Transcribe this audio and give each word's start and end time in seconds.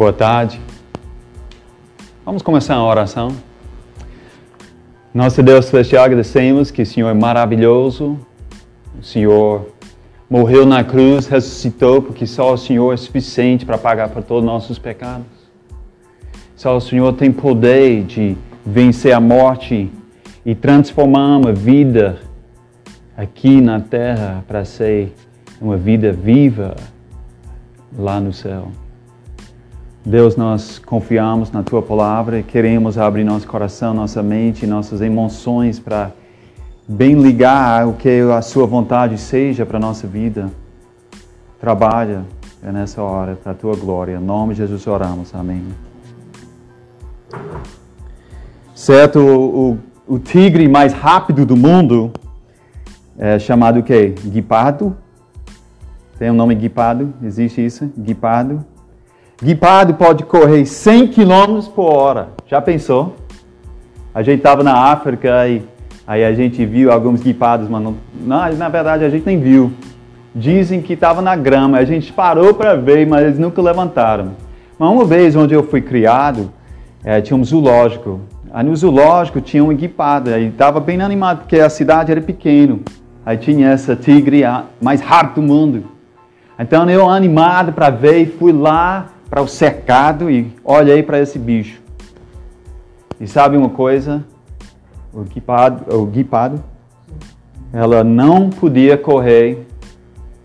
Boa 0.00 0.14
tarde. 0.14 0.58
Vamos 2.24 2.40
começar 2.40 2.74
a 2.74 2.82
oração. 2.82 3.36
Nosso 5.12 5.42
Deus 5.42 5.66
Celestial, 5.66 6.04
agradecemos 6.04 6.70
que 6.70 6.80
o 6.80 6.86
Senhor 6.86 7.10
é 7.10 7.12
maravilhoso, 7.12 8.18
o 8.98 9.04
Senhor 9.04 9.74
morreu 10.30 10.64
na 10.64 10.82
cruz, 10.82 11.26
ressuscitou, 11.26 12.00
porque 12.00 12.26
só 12.26 12.54
o 12.54 12.56
Senhor 12.56 12.94
é 12.94 12.96
suficiente 12.96 13.66
para 13.66 13.76
pagar 13.76 14.08
por 14.08 14.22
todos 14.22 14.42
os 14.42 14.46
nossos 14.46 14.78
pecados. 14.78 15.26
Só 16.56 16.78
o 16.78 16.80
Senhor 16.80 17.12
tem 17.12 17.30
poder 17.30 18.02
de 18.04 18.38
vencer 18.64 19.12
a 19.12 19.20
morte 19.20 19.92
e 20.46 20.54
transformar 20.54 21.36
uma 21.36 21.52
vida 21.52 22.22
aqui 23.14 23.60
na 23.60 23.80
terra 23.80 24.42
para 24.48 24.64
ser 24.64 25.12
uma 25.60 25.76
vida 25.76 26.10
viva 26.10 26.74
lá 27.98 28.18
no 28.18 28.32
céu. 28.32 28.72
Deus, 30.10 30.34
nós 30.34 30.80
confiamos 30.80 31.52
na 31.52 31.62
Tua 31.62 31.80
palavra 31.80 32.40
e 32.40 32.42
queremos 32.42 32.98
abrir 32.98 33.22
nosso 33.22 33.46
coração, 33.46 33.94
nossa 33.94 34.20
mente, 34.20 34.66
nossas 34.66 35.00
emoções 35.00 35.78
para 35.78 36.10
bem 36.88 37.14
ligar 37.14 37.86
o 37.86 37.92
que 37.92 38.20
a 38.36 38.42
Sua 38.42 38.66
vontade 38.66 39.16
seja 39.16 39.64
para 39.64 39.76
a 39.76 39.80
nossa 39.80 40.08
vida. 40.08 40.50
Trabalha 41.60 42.24
nessa 42.60 43.00
hora 43.00 43.36
para 43.40 43.52
a 43.52 43.54
Tua 43.54 43.76
glória. 43.76 44.16
Em 44.16 44.20
nome 44.20 44.54
de 44.54 44.58
Jesus 44.58 44.84
oramos. 44.88 45.32
Amém. 45.32 45.62
Certo, 48.74 49.20
o, 49.20 49.78
o, 50.08 50.14
o 50.16 50.18
tigre 50.18 50.66
mais 50.66 50.92
rápido 50.92 51.46
do 51.46 51.56
mundo 51.56 52.12
é 53.16 53.38
chamado 53.38 53.78
o 53.78 53.82
quê? 53.84 54.12
Guipardo. 54.24 54.96
Tem 56.18 56.32
um 56.32 56.34
nome 56.34 56.56
guipardo? 56.56 57.14
Existe 57.22 57.64
isso? 57.64 57.88
Guipardo. 57.96 58.64
Guipardo 59.42 59.94
pode 59.94 60.22
correr 60.24 60.66
100 60.66 61.08
km 61.08 61.62
por 61.74 61.90
hora. 61.94 62.28
Já 62.46 62.60
pensou? 62.60 63.16
A 64.14 64.22
gente 64.22 64.36
estava 64.36 64.62
na 64.62 64.74
África 64.74 65.48
e 65.48 65.62
aí 66.06 66.22
a 66.22 66.34
gente 66.34 66.66
viu 66.66 66.92
alguns 66.92 67.22
guipardos, 67.22 67.66
mas 67.66 67.82
não, 67.82 67.94
não, 68.20 68.52
na 68.52 68.68
verdade 68.68 69.02
a 69.02 69.08
gente 69.08 69.24
nem 69.24 69.40
viu. 69.40 69.72
Dizem 70.34 70.82
que 70.82 70.92
estava 70.92 71.22
na 71.22 71.34
grama. 71.36 71.78
A 71.78 71.86
gente 71.86 72.12
parou 72.12 72.52
para 72.52 72.74
ver, 72.74 73.06
mas 73.06 73.22
eles 73.22 73.38
nunca 73.38 73.62
levantaram. 73.62 74.32
Mas 74.78 74.90
uma 74.90 75.06
vez 75.06 75.34
onde 75.34 75.54
eu 75.54 75.62
fui 75.62 75.80
criado, 75.80 76.52
é, 77.02 77.22
tinha 77.22 77.34
um 77.34 77.42
zoológico. 77.42 78.20
Aí 78.52 78.62
no 78.62 78.76
zoológico 78.76 79.40
tinha 79.40 79.64
um 79.64 79.74
guipardo. 79.74 80.34
Aí 80.34 80.48
estava 80.48 80.80
bem 80.80 81.00
animado 81.00 81.38
porque 81.38 81.58
a 81.58 81.70
cidade 81.70 82.12
era 82.12 82.20
pequena. 82.20 82.78
Aí 83.24 83.38
tinha 83.38 83.70
essa 83.70 83.96
tigre 83.96 84.42
mais 84.82 85.00
rápida 85.00 85.40
do 85.40 85.42
mundo. 85.42 85.84
Então 86.58 86.88
eu 86.90 87.08
animado 87.08 87.72
para 87.72 87.88
ver, 87.88 88.36
fui 88.38 88.52
lá 88.52 89.06
para 89.30 89.40
o 89.40 89.46
cercado 89.46 90.28
e 90.28 90.52
olhei 90.64 91.02
para 91.02 91.20
esse 91.20 91.38
bicho. 91.38 91.80
E 93.20 93.28
sabe 93.28 93.56
uma 93.56 93.70
coisa? 93.70 94.24
O 95.12 95.22
guipado, 95.22 95.96
o 95.96 96.04
guipado, 96.04 96.62
ela 97.72 98.02
não 98.02 98.50
podia 98.50 98.98
correr 98.98 99.66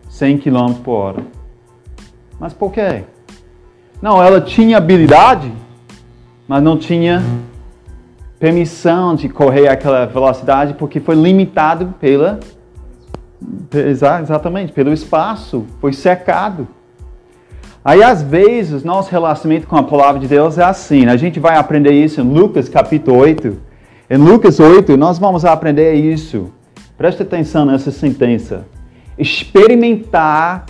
100 0.10 0.38
km 0.38 0.74
por 0.84 0.94
hora. 0.94 1.24
Mas 2.40 2.54
por 2.54 2.72
quê? 2.72 3.04
Não, 4.02 4.22
ela 4.22 4.40
tinha 4.40 4.78
habilidade, 4.78 5.52
mas 6.48 6.62
não 6.62 6.78
tinha 6.78 7.24
permissão 8.38 9.16
de 9.16 9.28
correr 9.30 9.68
aquela 9.68 10.06
velocidade 10.06 10.76
porque 10.76 11.00
foi 11.00 11.16
limitado 11.16 11.94
pela 12.00 12.40
exatamente 13.72 14.72
pelo 14.72 14.92
espaço, 14.92 15.66
foi 15.80 15.94
cercado. 15.94 16.68
Aí, 17.86 18.02
às 18.02 18.24
vezes, 18.24 18.84
nosso 18.84 19.12
relacionamento 19.12 19.68
com 19.68 19.76
a 19.76 19.84
palavra 19.84 20.20
de 20.20 20.28
Deus 20.28 20.58
é 20.58 20.64
assim. 20.64 21.06
Né? 21.06 21.12
A 21.12 21.18
gente 21.18 21.40
vai 21.40 21.56
aprender 21.56 21.92
isso 21.92 22.20
em 22.20 22.24
Lucas 22.24 22.68
capítulo 22.68 23.16
8. 23.20 23.60
Em 24.10 24.18
Lucas 24.18 24.60
8, 24.60 24.98
nós 24.98 25.20
vamos 25.20 25.46
aprender 25.46 25.94
isso. 25.94 26.52
Preste 26.98 27.22
atenção 27.22 27.64
nessa 27.64 27.92
sentença. 27.92 28.66
Experimentar 29.20 30.66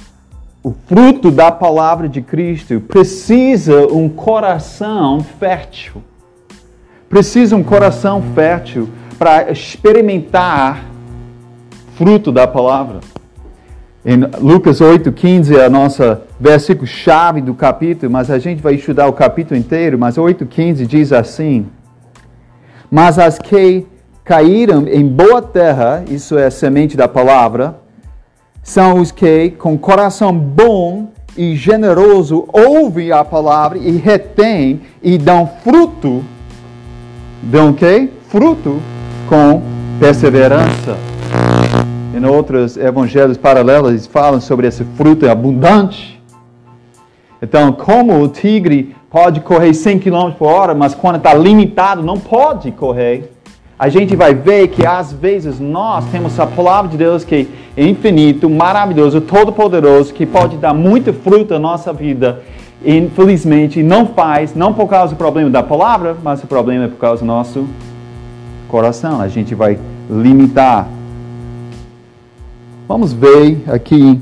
o 0.62 0.74
fruto 0.88 1.32
da 1.32 1.50
palavra 1.54 2.10
de 2.10 2.22
Cristo 2.22 2.82
precisa 2.82 3.88
um 3.94 4.10
coração 4.10 5.22
fértil. 5.22 6.04
Precisa 7.08 7.56
um 7.56 7.64
coração 7.64 8.22
fértil 8.34 8.90
para 9.18 9.50
experimentar 9.50 10.84
fruto 11.96 12.30
da 12.30 12.46
palavra. 12.46 13.00
Em 14.06 14.20
Lucas 14.40 14.82
8,15 14.82 15.58
é 15.58 15.66
a 15.66 15.70
nossa 15.70 16.22
versículo 16.40 16.86
chave 16.86 17.42
do 17.42 17.56
capítulo, 17.56 18.12
mas 18.12 18.30
a 18.30 18.38
gente 18.38 18.62
vai 18.62 18.76
estudar 18.76 19.08
o 19.08 19.14
capítulo 19.14 19.60
inteiro, 19.60 19.98
mas 19.98 20.16
8,15 20.16 20.86
diz 20.86 21.12
assim: 21.12 21.66
Mas 22.92 23.18
as 23.18 23.40
que 23.40 23.88
caíram 24.24 24.88
em 24.88 25.04
boa 25.08 25.42
terra, 25.42 26.04
isso 26.08 26.38
é 26.38 26.46
a 26.46 26.52
semente 26.52 26.96
da 26.96 27.08
palavra, 27.08 27.80
são 28.62 29.00
os 29.00 29.12
que, 29.12 29.50
com 29.50 29.76
coração 29.76 30.32
bom 30.32 31.10
e 31.36 31.56
generoso, 31.56 32.48
ouvem 32.54 33.12
a 33.12 33.24
palavra 33.24 33.80
e 33.80 33.98
retêm 33.98 34.82
e 35.02 35.18
dão 35.18 35.50
fruto. 35.64 36.24
Dão 37.42 37.72
o 37.72 37.74
quê? 37.74 38.08
Fruto 38.30 38.80
com 39.28 39.64
perseverança. 40.00 40.96
Em 42.16 42.24
outros 42.26 42.78
evangelhos 42.78 43.36
paralelos 43.36 44.08
falam 44.08 44.40
sobre 44.40 44.68
esse 44.68 44.86
fruto 44.96 45.30
abundante. 45.30 46.18
Então, 47.42 47.74
como 47.74 48.22
o 48.22 48.30
tigre 48.30 48.96
pode 49.12 49.42
correr 49.42 49.74
100 49.74 50.00
km 50.00 50.32
por 50.32 50.48
hora, 50.48 50.74
mas 50.74 50.96
quando 50.96 51.18
está 51.18 51.34
limitado 51.34 52.02
não 52.02 52.18
pode 52.18 52.72
correr, 52.72 53.34
a 53.78 53.90
gente 53.90 54.16
vai 54.16 54.34
ver 54.34 54.70
que 54.70 54.86
às 54.86 55.12
vezes 55.12 55.60
nós 55.60 56.06
temos 56.06 56.40
a 56.40 56.48
palavra 56.48 56.90
de 56.90 56.96
Deus 56.96 57.26
que 57.26 57.50
é 57.76 57.86
infinito, 57.86 58.50
maravilhoso, 58.50 59.20
todo-poderoso, 59.20 60.14
que 60.14 60.26
pode 60.26 60.56
dar 60.56 60.74
muito 60.74 61.12
fruto 61.12 61.54
na 61.56 61.60
nossa 61.60 61.92
vida. 61.92 62.44
Infelizmente, 62.86 63.84
não 63.84 64.06
faz, 64.06 64.56
não 64.56 64.74
por 64.74 64.88
causa 64.88 65.14
do 65.14 65.18
problema 65.18 65.50
da 65.50 65.62
palavra, 65.62 66.16
mas 66.24 66.42
o 66.42 66.48
problema 66.48 66.86
é 66.86 66.88
por 66.88 66.98
causa 66.98 67.24
do 67.24 67.28
nosso 67.28 67.68
coração. 68.70 69.20
A 69.20 69.28
gente 69.28 69.54
vai 69.54 69.78
limitar 70.10 70.88
Vamos 72.88 73.14
ver 73.14 73.64
aqui 73.68 74.22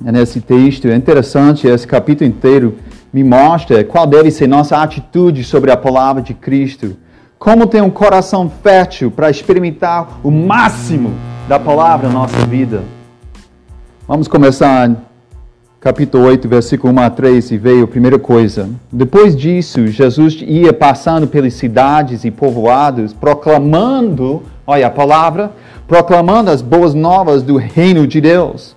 nesse 0.00 0.40
texto, 0.40 0.88
é 0.88 0.96
interessante, 0.96 1.66
esse 1.66 1.86
capítulo 1.86 2.30
inteiro 2.30 2.78
me 3.12 3.22
mostra 3.22 3.84
qual 3.84 4.06
deve 4.06 4.30
ser 4.30 4.46
nossa 4.46 4.78
atitude 4.78 5.44
sobre 5.44 5.70
a 5.70 5.76
palavra 5.76 6.22
de 6.22 6.32
Cristo. 6.32 6.96
Como 7.38 7.66
ter 7.66 7.82
um 7.82 7.90
coração 7.90 8.50
fértil 8.62 9.10
para 9.10 9.28
experimentar 9.28 10.18
o 10.24 10.30
máximo 10.30 11.12
da 11.46 11.58
palavra 11.58 12.08
na 12.08 12.14
nossa 12.14 12.38
vida. 12.46 12.84
Vamos 14.08 14.28
começar 14.28 14.90
capítulo 15.78 16.24
8, 16.24 16.48
versículo 16.48 16.90
1 16.94 17.00
a 17.00 17.10
3 17.10 17.50
e 17.50 17.58
veio 17.58 17.84
a 17.84 17.88
primeira 17.88 18.18
coisa. 18.18 18.70
Depois 18.90 19.36
disso, 19.36 19.88
Jesus 19.88 20.38
ia 20.40 20.72
passando 20.72 21.26
pelas 21.26 21.52
cidades 21.52 22.24
e 22.24 22.30
povoados, 22.30 23.12
proclamando, 23.12 24.42
olha 24.66 24.86
a 24.86 24.90
palavra, 24.90 25.52
proclamando 25.92 26.50
as 26.50 26.62
boas 26.62 26.94
novas 26.94 27.42
do 27.42 27.58
reino 27.58 28.06
de 28.06 28.18
Deus. 28.18 28.74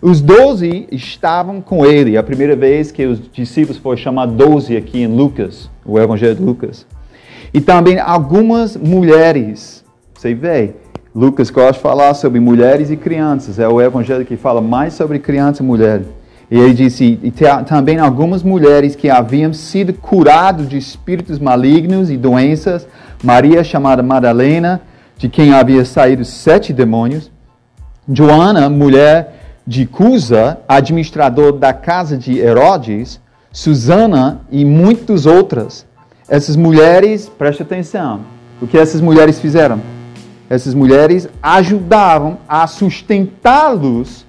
Os 0.00 0.22
doze 0.22 0.88
estavam 0.90 1.60
com 1.60 1.84
ele, 1.84 2.16
a 2.16 2.22
primeira 2.22 2.56
vez 2.56 2.90
que 2.90 3.04
os 3.04 3.20
discípulos 3.30 3.76
foram 3.76 3.98
chamados 3.98 4.34
doze 4.34 4.74
aqui 4.74 5.02
em 5.02 5.06
Lucas, 5.06 5.68
o 5.84 6.00
Evangelho 6.00 6.36
de 6.36 6.42
Lucas. 6.42 6.86
E 7.52 7.60
também 7.60 7.98
algumas 7.98 8.78
mulheres. 8.78 9.84
Você 10.14 10.32
vê, 10.32 10.72
Lucas 11.14 11.50
gosta 11.50 11.74
de 11.74 11.80
falar 11.80 12.14
sobre 12.14 12.40
mulheres 12.40 12.90
e 12.90 12.96
crianças. 12.96 13.58
É 13.58 13.68
o 13.68 13.78
Evangelho 13.78 14.24
que 14.24 14.34
fala 14.34 14.62
mais 14.62 14.94
sobre 14.94 15.18
criança 15.18 15.62
e 15.62 15.66
mulher. 15.66 16.00
E 16.50 16.58
ele 16.58 16.72
disse, 16.72 17.20
e 17.22 17.30
também 17.66 17.98
algumas 17.98 18.42
mulheres 18.42 18.96
que 18.96 19.10
haviam 19.10 19.52
sido 19.52 19.92
curadas 19.92 20.66
de 20.66 20.78
espíritos 20.78 21.38
malignos 21.38 22.08
e 22.08 22.16
doenças, 22.16 22.88
Maria 23.22 23.62
chamada 23.62 24.02
Madalena, 24.02 24.80
de 25.16 25.28
quem 25.28 25.52
havia 25.52 25.84
saído 25.84 26.24
sete 26.24 26.72
demônios, 26.72 27.30
Joana, 28.08 28.68
mulher 28.68 29.40
de 29.66 29.86
Cusa, 29.86 30.58
administrador 30.68 31.52
da 31.52 31.72
casa 31.72 32.16
de 32.16 32.38
Herodes, 32.38 33.20
Susana 33.50 34.40
e 34.50 34.64
muitas 34.64 35.26
outras. 35.26 35.86
Essas 36.28 36.56
mulheres, 36.56 37.28
preste 37.28 37.62
atenção, 37.62 38.20
o 38.60 38.66
que 38.66 38.76
essas 38.76 39.00
mulheres 39.00 39.38
fizeram? 39.38 39.80
Essas 40.50 40.74
mulheres 40.74 41.28
ajudavam 41.42 42.38
a 42.48 42.66
sustentá-los 42.66 44.26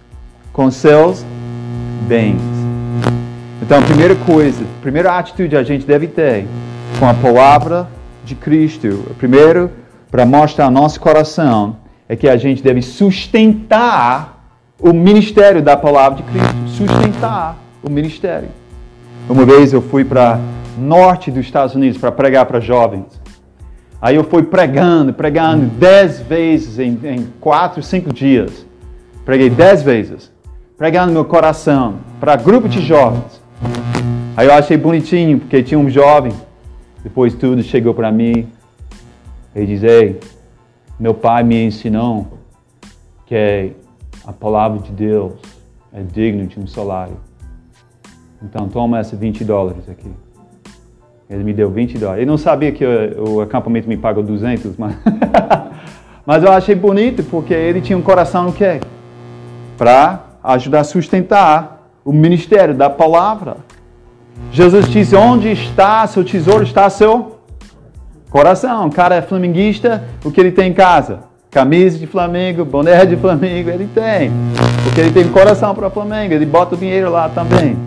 com 0.54 0.72
seus 0.72 1.26
bens. 2.08 2.42
Então, 3.62 3.82
primeira 3.84 4.16
coisa, 4.16 4.64
primeira 4.82 5.18
atitude 5.18 5.58
a 5.58 5.64
gente 5.64 5.86
deve 5.86 6.08
ter 6.08 6.48
com 7.00 7.08
a 7.08 7.14
palavra 7.14 7.88
de 8.24 8.36
Cristo. 8.36 9.06
Primeiro, 9.18 9.72
para 10.12 10.26
mostrar 10.26 10.66
ao 10.66 10.72
nosso 10.72 11.00
coração 11.00 11.78
é 12.08 12.16
que 12.16 12.28
a 12.30 12.38
gente 12.38 12.62
deve 12.62 12.82
sustentar 12.82 14.36
o 14.80 14.94
ministério 14.94 15.62
da 15.62 15.76
palavra 15.76 16.22
de 16.22 16.24
Cristo. 16.24 16.56
Sustentar 16.68 17.58
o 17.82 17.90
ministério. 17.90 18.50
Uma 19.28 19.46
vez 19.46 19.74
eu 19.74 19.82
fui 19.82 20.04
para 20.04 20.40
norte 20.78 21.32
dos 21.32 21.46
Estados 21.46 21.76
Unidos 21.76 21.98
para 21.98 22.12
pregar 22.12 22.46
para 22.46 22.60
jovens. 22.60 23.06
Aí 24.02 24.16
eu 24.16 24.24
fui 24.24 24.44
pregando, 24.44 25.14
pregando 25.14 25.66
dez 25.66 26.20
vezes 26.20 26.78
em, 26.78 27.00
em 27.04 27.28
quatro, 27.40 27.82
cinco 27.82 28.14
dias. 28.14 28.66
Preguei 29.24 29.50
dez 29.50 29.82
vezes. 29.82 30.32
Pregando 30.78 31.14
meu 31.14 31.26
coração 31.26 31.96
para 32.20 32.36
grupo 32.36 32.68
de 32.68 32.82
jovens. 32.82 33.42
Aí 34.38 34.48
eu 34.48 34.54
achei 34.54 34.78
bonitinho, 34.78 35.40
porque 35.40 35.64
tinha 35.64 35.80
um 35.80 35.90
jovem. 35.90 36.34
Depois 37.02 37.34
tudo 37.34 37.64
chegou 37.64 37.94
para 37.94 38.12
mim. 38.12 38.48
Ele 39.56 39.66
diz, 39.66 39.84
ei, 39.84 40.20
meu 41.00 41.14
pai 41.14 41.44
me 41.44 41.64
ensinou 41.64 42.28
que 43.26 43.72
a 44.28 44.34
palavra 44.34 44.80
de 44.80 44.92
Deus 44.92 45.34
é 45.94 46.02
digna 46.02 46.46
de 46.46 46.60
um 46.60 46.68
salário. 46.68 47.18
Então 48.44 48.68
toma 48.68 49.00
esses 49.00 49.18
20 49.18 49.46
dólares 49.46 49.90
aqui. 49.90 50.12
Ele 51.30 51.44
me 51.44 51.54
deu 51.54 51.72
20 51.72 51.98
dólares. 51.98 52.22
Ele 52.22 52.30
não 52.30 52.38
sabia 52.38 52.72
que 52.72 52.86
o, 52.86 53.36
o 53.36 53.42
acampamento 53.42 53.88
me 53.88 53.96
pagou 53.96 54.22
200, 54.22 54.76
mas, 54.78 54.96
mas 56.26 56.44
eu 56.44 56.52
achei 56.52 56.76
bonito 56.76 57.24
porque 57.24 57.54
ele 57.54 57.82
tinha 57.82 57.98
um 57.98 58.02
coração 58.02 58.44
no 58.44 58.54
quê? 58.54 58.82
Para 59.78 60.24
ajudar 60.44 60.82
a 60.82 60.84
sustentar 60.84 61.90
o 62.04 62.12
ministério 62.12 62.76
da 62.76 62.90
palavra. 62.90 63.58
Jesus 64.52 64.88
disse: 64.90 65.16
Onde 65.16 65.52
está 65.52 66.06
seu 66.06 66.24
tesouro? 66.24 66.64
Está 66.64 66.90
seu 66.90 67.35
coração. 68.36 68.88
O 68.88 68.92
cara 68.92 69.16
é 69.16 69.22
flamenguista, 69.22 70.04
o 70.22 70.30
que 70.30 70.42
ele 70.42 70.52
tem 70.52 70.72
em 70.72 70.74
casa? 70.74 71.20
Camisa 71.50 71.98
de 71.98 72.06
Flamengo, 72.06 72.66
boné 72.66 73.06
de 73.06 73.16
Flamengo, 73.16 73.70
ele 73.70 73.88
tem. 73.96 74.30
Porque 74.84 75.00
ele 75.00 75.12
tem 75.12 75.26
coração 75.30 75.74
para 75.74 75.90
Flamengo, 75.90 76.34
ele 76.34 76.46
bota 76.46 76.76
o 76.76 76.78
dinheiro 76.78 77.10
lá 77.10 77.30
também. 77.30 77.78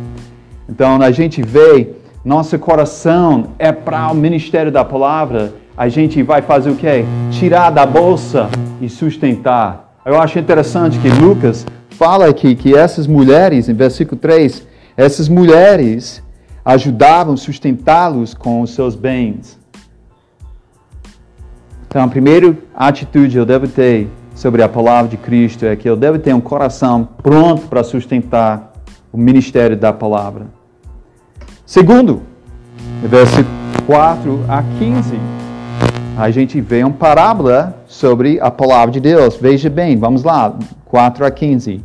Então 0.66 1.02
a 1.02 1.10
gente 1.10 1.42
vê, 1.42 1.90
nosso 2.24 2.58
coração 2.58 3.48
é 3.58 3.70
para 3.72 4.10
o 4.10 4.14
ministério 4.14 4.72
da 4.72 4.82
palavra, 4.82 5.52
a 5.76 5.86
gente 5.90 6.22
vai 6.22 6.40
fazer 6.40 6.70
o 6.70 6.76
quê? 6.76 7.04
Tirar 7.30 7.68
da 7.68 7.84
bolsa 7.84 8.48
e 8.80 8.88
sustentar. 8.88 10.00
Eu 10.02 10.18
acho 10.18 10.38
interessante 10.38 10.98
que 10.98 11.10
Lucas 11.10 11.66
fala 11.90 12.26
aqui 12.26 12.54
que 12.54 12.74
essas 12.74 13.06
mulheres, 13.06 13.68
em 13.68 13.74
versículo 13.74 14.18
3, 14.18 14.66
essas 14.96 15.28
mulheres 15.28 16.22
ajudavam 16.64 17.36
sustentá-los 17.36 18.32
com 18.32 18.62
os 18.62 18.70
seus 18.70 18.94
bens. 18.94 19.57
Então, 21.88 22.04
a 22.04 22.08
primeira 22.08 22.54
atitude 22.76 23.38
eu 23.38 23.46
devo 23.46 23.66
ter 23.66 24.08
sobre 24.34 24.62
a 24.62 24.68
palavra 24.68 25.08
de 25.10 25.16
Cristo 25.16 25.64
é 25.64 25.74
que 25.74 25.88
eu 25.88 25.96
devo 25.96 26.18
ter 26.18 26.34
um 26.34 26.40
coração 26.40 27.08
pronto 27.22 27.66
para 27.66 27.82
sustentar 27.82 28.74
o 29.10 29.16
ministério 29.16 29.74
da 29.74 29.90
palavra. 29.90 30.46
Segundo, 31.64 32.22
versículo 33.02 33.48
4 33.86 34.44
a 34.48 34.62
15, 34.78 35.18
a 36.18 36.30
gente 36.30 36.60
vê 36.60 36.84
uma 36.84 36.92
parábola 36.92 37.74
sobre 37.86 38.38
a 38.38 38.50
palavra 38.50 38.90
de 38.90 39.00
Deus. 39.00 39.36
Veja 39.36 39.70
bem, 39.70 39.96
vamos 39.96 40.22
lá, 40.22 40.54
4 40.84 41.24
a 41.24 41.30
15. 41.30 41.82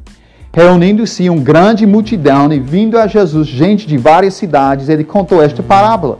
Reunindo-se 0.51 1.29
uma 1.29 1.41
grande 1.41 1.85
multidão 1.85 2.51
e 2.51 2.59
vindo 2.59 2.99
a 2.99 3.07
Jesus 3.07 3.47
gente 3.47 3.87
de 3.87 3.97
várias 3.97 4.33
cidades, 4.33 4.89
ele 4.89 5.05
contou 5.05 5.41
esta 5.41 5.63
parábola. 5.63 6.19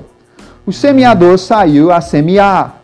O 0.66 0.72
semeador 0.72 1.38
saiu 1.38 1.92
a 1.92 2.00
semear. 2.00 2.83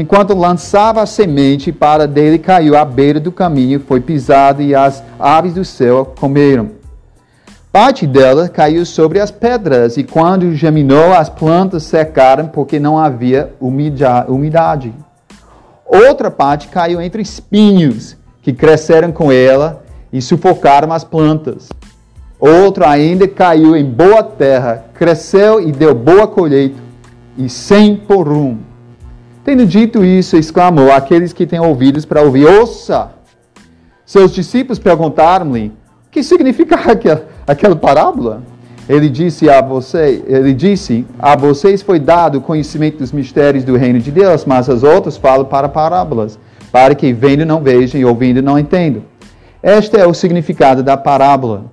Enquanto 0.00 0.32
lançava 0.32 1.02
a 1.02 1.06
semente, 1.06 1.72
para 1.72 2.06
dele 2.06 2.38
caiu 2.38 2.76
à 2.76 2.84
beira 2.84 3.18
do 3.18 3.32
caminho, 3.32 3.80
foi 3.80 4.00
pisado 4.00 4.62
e 4.62 4.72
as 4.72 5.02
aves 5.18 5.54
do 5.54 5.64
céu 5.64 6.14
comeram. 6.20 6.70
Parte 7.72 8.06
dela 8.06 8.48
caiu 8.48 8.86
sobre 8.86 9.18
as 9.18 9.32
pedras, 9.32 9.96
e 9.96 10.04
quando 10.04 10.54
germinou, 10.54 11.12
as 11.12 11.28
plantas 11.28 11.82
secaram 11.82 12.46
porque 12.46 12.78
não 12.78 12.96
havia 12.96 13.52
umidade. 13.60 14.94
Outra 15.84 16.30
parte 16.30 16.68
caiu 16.68 17.00
entre 17.00 17.20
espinhos, 17.20 18.16
que 18.40 18.52
cresceram 18.52 19.10
com 19.10 19.32
ela 19.32 19.82
e 20.12 20.22
sufocaram 20.22 20.92
as 20.92 21.02
plantas. 21.02 21.70
Outra 22.38 22.88
ainda 22.88 23.26
caiu 23.26 23.74
em 23.74 23.84
boa 23.84 24.22
terra, 24.22 24.84
cresceu 24.94 25.60
e 25.60 25.72
deu 25.72 25.92
boa 25.92 26.28
colheita, 26.28 26.78
e 27.36 27.48
sem 27.48 27.96
porrum 27.96 28.67
Tendo 29.48 29.64
dito 29.64 30.04
isso, 30.04 30.36
exclamou 30.36 30.92
aqueles 30.92 31.32
que 31.32 31.46
têm 31.46 31.58
ouvidos 31.58 32.04
para 32.04 32.20
ouvir: 32.20 32.44
Ouça! 32.44 33.12
Seus 34.04 34.34
discípulos 34.34 34.78
perguntaram-lhe: 34.78 35.68
O 36.06 36.10
que 36.10 36.22
significa 36.22 36.74
aquela, 36.92 37.26
aquela 37.46 37.74
parábola? 37.74 38.42
Ele 38.86 39.08
disse 39.08 39.48
a 39.48 39.62
você, 39.62 40.22
ele 40.26 40.52
disse: 40.52 41.06
A 41.18 41.34
vocês 41.34 41.80
foi 41.80 41.98
dado 41.98 42.36
o 42.36 42.40
conhecimento 42.42 42.98
dos 42.98 43.10
mistérios 43.10 43.64
do 43.64 43.74
reino 43.74 43.98
de 44.00 44.10
Deus, 44.10 44.44
mas 44.44 44.68
as 44.68 44.82
outras 44.82 45.16
falam 45.16 45.46
para 45.46 45.66
parábolas, 45.66 46.38
para 46.70 46.94
que 46.94 47.10
vendo 47.14 47.46
não 47.46 47.62
vejam 47.62 47.98
e 47.98 48.04
ouvindo 48.04 48.42
não 48.42 48.58
entendam. 48.58 49.02
Este 49.62 49.96
é 49.96 50.06
o 50.06 50.12
significado 50.12 50.82
da 50.82 50.94
parábola. 50.94 51.72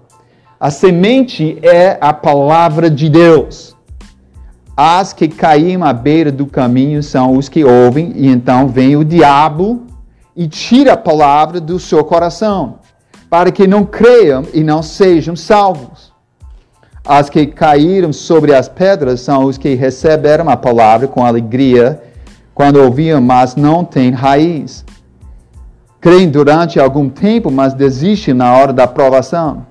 A 0.58 0.72
semente 0.72 1.60
é 1.62 1.98
a 2.00 2.14
palavra 2.14 2.90
de 2.90 3.10
Deus. 3.10 3.75
As 4.78 5.14
que 5.14 5.30
caíram 5.30 5.86
à 5.86 5.94
beira 5.94 6.34
do 6.34 6.46
caminho 6.46 7.02
são 7.02 7.38
os 7.38 7.48
que 7.48 7.64
ouvem, 7.64 8.12
e 8.14 8.28
então 8.28 8.68
vem 8.68 8.98
o 8.98 9.06
diabo 9.06 9.84
e 10.36 10.48
tira 10.48 10.94
a 10.94 10.98
palavra 10.98 11.62
do 11.62 11.80
seu 11.80 12.04
coração, 12.04 12.80
para 13.30 13.52
que 13.52 13.66
não 13.66 13.86
creiam 13.86 14.44
e 14.54 14.66
não 14.66 14.84
sejam 14.84 15.34
salvos. 15.34 16.12
As 17.06 17.30
que 17.30 17.46
caíram 17.46 18.12
sobre 18.12 18.54
as 18.54 18.68
pedras 18.68 19.22
são 19.22 19.46
os 19.46 19.58
que 19.58 19.76
receberam 19.76 20.50
a 20.50 20.58
palavra 20.58 21.08
com 21.08 21.24
alegria 21.24 22.02
quando 22.54 22.78
ouviam, 22.78 23.22
mas 23.22 23.56
não 23.56 23.86
têm 23.86 24.12
raiz. 24.12 24.84
Creem 26.02 26.30
durante 26.30 26.80
algum 26.80 27.08
tempo, 27.08 27.50
mas 27.50 27.74
desistem 27.74 28.34
na 28.34 28.52
hora 28.54 28.74
da 28.74 28.88
provação. 28.88 29.66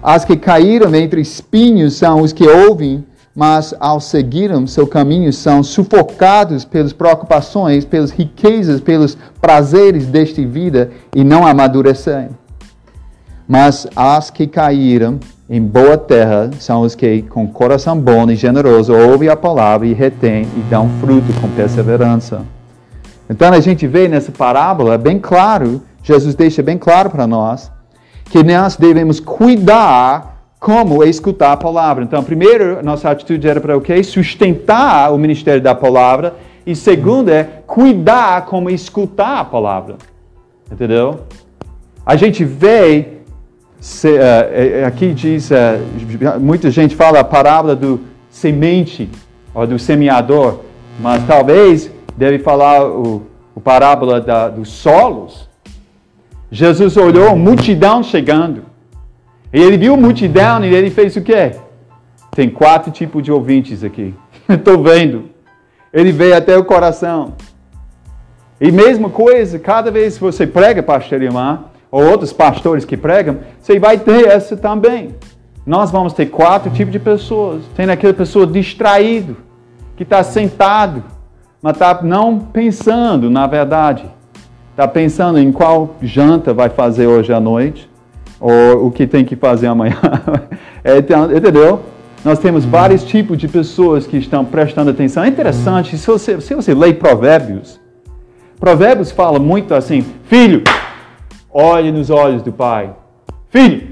As 0.00 0.24
que 0.24 0.36
caíram 0.36 0.94
entre 0.94 1.20
espinhos 1.20 1.94
são 1.94 2.20
os 2.20 2.32
que 2.32 2.46
ouvem 2.46 3.04
mas 3.34 3.74
ao 3.80 3.98
seguirem 3.98 4.66
seu 4.66 4.86
caminho 4.86 5.32
são 5.32 5.62
sufocados 5.62 6.64
pelas 6.64 6.92
preocupações, 6.92 7.84
pelas 7.84 8.10
riquezas, 8.10 8.80
pelos 8.80 9.16
prazeres 9.40 10.06
desta 10.06 10.46
vida 10.46 10.90
e 11.14 11.24
não 11.24 11.46
amadurecem. 11.46 12.28
Mas 13.48 13.86
as 13.96 14.30
que 14.30 14.46
caíram 14.46 15.18
em 15.48 15.60
boa 15.60 15.98
terra 15.98 16.50
são 16.58 16.82
os 16.82 16.94
que, 16.94 17.22
com 17.22 17.46
coração 17.46 17.98
bom 17.98 18.30
e 18.30 18.36
generoso, 18.36 18.94
ouvem 18.94 19.28
a 19.28 19.36
palavra 19.36 19.86
e 19.86 19.92
retêm 19.92 20.46
e 20.56 20.60
dão 20.70 20.88
fruto 21.00 21.32
com 21.40 21.48
perseverança. 21.50 22.42
Então 23.28 23.52
a 23.52 23.60
gente 23.60 23.86
vê 23.86 24.08
nessa 24.08 24.30
parábola, 24.30 24.96
bem 24.98 25.18
claro, 25.18 25.82
Jesus 26.02 26.34
deixa 26.34 26.62
bem 26.62 26.78
claro 26.78 27.10
para 27.10 27.26
nós, 27.26 27.70
que 28.26 28.42
nós 28.42 28.76
devemos 28.76 29.20
cuidar 29.20 30.41
como 30.62 31.02
escutar 31.02 31.50
a 31.50 31.56
palavra. 31.56 32.04
Então, 32.04 32.22
primeiro, 32.22 32.80
nossa 32.84 33.10
atitude 33.10 33.48
era 33.48 33.60
para 33.60 33.76
o 33.76 33.80
quê? 33.80 34.00
Sustentar 34.04 35.12
o 35.12 35.18
ministério 35.18 35.60
da 35.60 35.74
palavra. 35.74 36.36
E 36.64 36.76
segundo 36.76 37.30
é 37.30 37.42
cuidar 37.66 38.46
como 38.46 38.70
escutar 38.70 39.40
a 39.40 39.44
palavra. 39.44 39.96
Entendeu? 40.70 41.22
A 42.06 42.14
gente 42.14 42.44
vê, 42.44 43.08
se, 43.80 44.08
uh, 44.08 44.86
aqui 44.86 45.12
diz, 45.12 45.50
uh, 45.50 46.38
muita 46.38 46.70
gente 46.70 46.94
fala 46.94 47.18
a 47.18 47.24
parábola 47.24 47.74
do 47.74 47.98
semente, 48.30 49.10
ou 49.52 49.66
do 49.66 49.80
semeador, 49.80 50.60
mas 51.00 51.26
talvez 51.26 51.90
deve 52.16 52.38
falar 52.38 52.88
o, 52.88 53.22
o 53.52 53.60
parábola 53.60 54.20
da, 54.20 54.48
dos 54.48 54.68
solos. 54.68 55.48
Jesus 56.52 56.96
olhou 56.96 57.30
a 57.30 57.34
multidão 57.34 58.00
chegando. 58.00 58.70
E 59.52 59.60
ele 59.60 59.76
viu 59.76 59.96
multidão 59.96 60.64
e 60.64 60.74
ele 60.74 60.90
fez 60.90 61.14
o 61.14 61.20
quê? 61.20 61.52
Tem 62.30 62.48
quatro 62.48 62.90
tipos 62.90 63.22
de 63.22 63.30
ouvintes 63.30 63.84
aqui. 63.84 64.14
Estou 64.48 64.82
vendo. 64.82 65.28
Ele 65.92 66.10
veio 66.10 66.34
até 66.34 66.56
o 66.56 66.64
coração. 66.64 67.34
E 68.58 68.72
mesma 68.72 69.10
coisa, 69.10 69.58
cada 69.58 69.90
vez 69.90 70.14
que 70.14 70.20
você 70.24 70.46
prega, 70.46 70.82
pastor 70.82 71.20
Irmã, 71.20 71.64
ou 71.90 72.02
outros 72.02 72.32
pastores 72.32 72.86
que 72.86 72.96
pregam, 72.96 73.40
você 73.60 73.78
vai 73.78 73.98
ter 73.98 74.26
essa 74.26 74.56
também. 74.56 75.14
Nós 75.66 75.90
vamos 75.90 76.14
ter 76.14 76.26
quatro 76.26 76.70
tipos 76.70 76.90
de 76.90 76.98
pessoas. 76.98 77.62
Tem 77.76 77.90
aquela 77.90 78.14
pessoa 78.14 78.46
distraído, 78.46 79.36
que 79.94 80.02
está 80.02 80.22
sentado, 80.22 81.04
mas 81.60 81.74
está 81.74 82.00
não 82.02 82.38
pensando, 82.38 83.28
na 83.28 83.46
verdade. 83.46 84.06
Está 84.70 84.88
pensando 84.88 85.38
em 85.38 85.52
qual 85.52 85.96
janta 86.00 86.54
vai 86.54 86.70
fazer 86.70 87.06
hoje 87.06 87.34
à 87.34 87.38
noite 87.38 87.91
ou 88.42 88.88
o 88.88 88.90
que 88.90 89.06
tem 89.06 89.24
que 89.24 89.36
fazer 89.36 89.68
amanhã. 89.68 89.96
É, 90.84 90.98
então, 90.98 91.30
entendeu? 91.30 91.80
Nós 92.24 92.40
temos 92.40 92.64
vários 92.64 93.04
tipos 93.04 93.38
de 93.38 93.46
pessoas 93.46 94.04
que 94.04 94.16
estão 94.16 94.44
prestando 94.44 94.90
atenção. 94.90 95.22
É 95.22 95.28
interessante, 95.28 95.96
se 95.96 96.04
você, 96.04 96.40
se 96.40 96.56
você 96.56 96.74
lê 96.74 96.92
Provérbios, 96.92 97.80
Provérbios 98.58 99.12
fala 99.12 99.38
muito 99.38 99.72
assim: 99.74 100.04
Filho, 100.24 100.64
olhe 101.52 101.92
nos 101.92 102.10
olhos 102.10 102.42
do 102.42 102.50
pai. 102.50 102.90
Filho, 103.48 103.88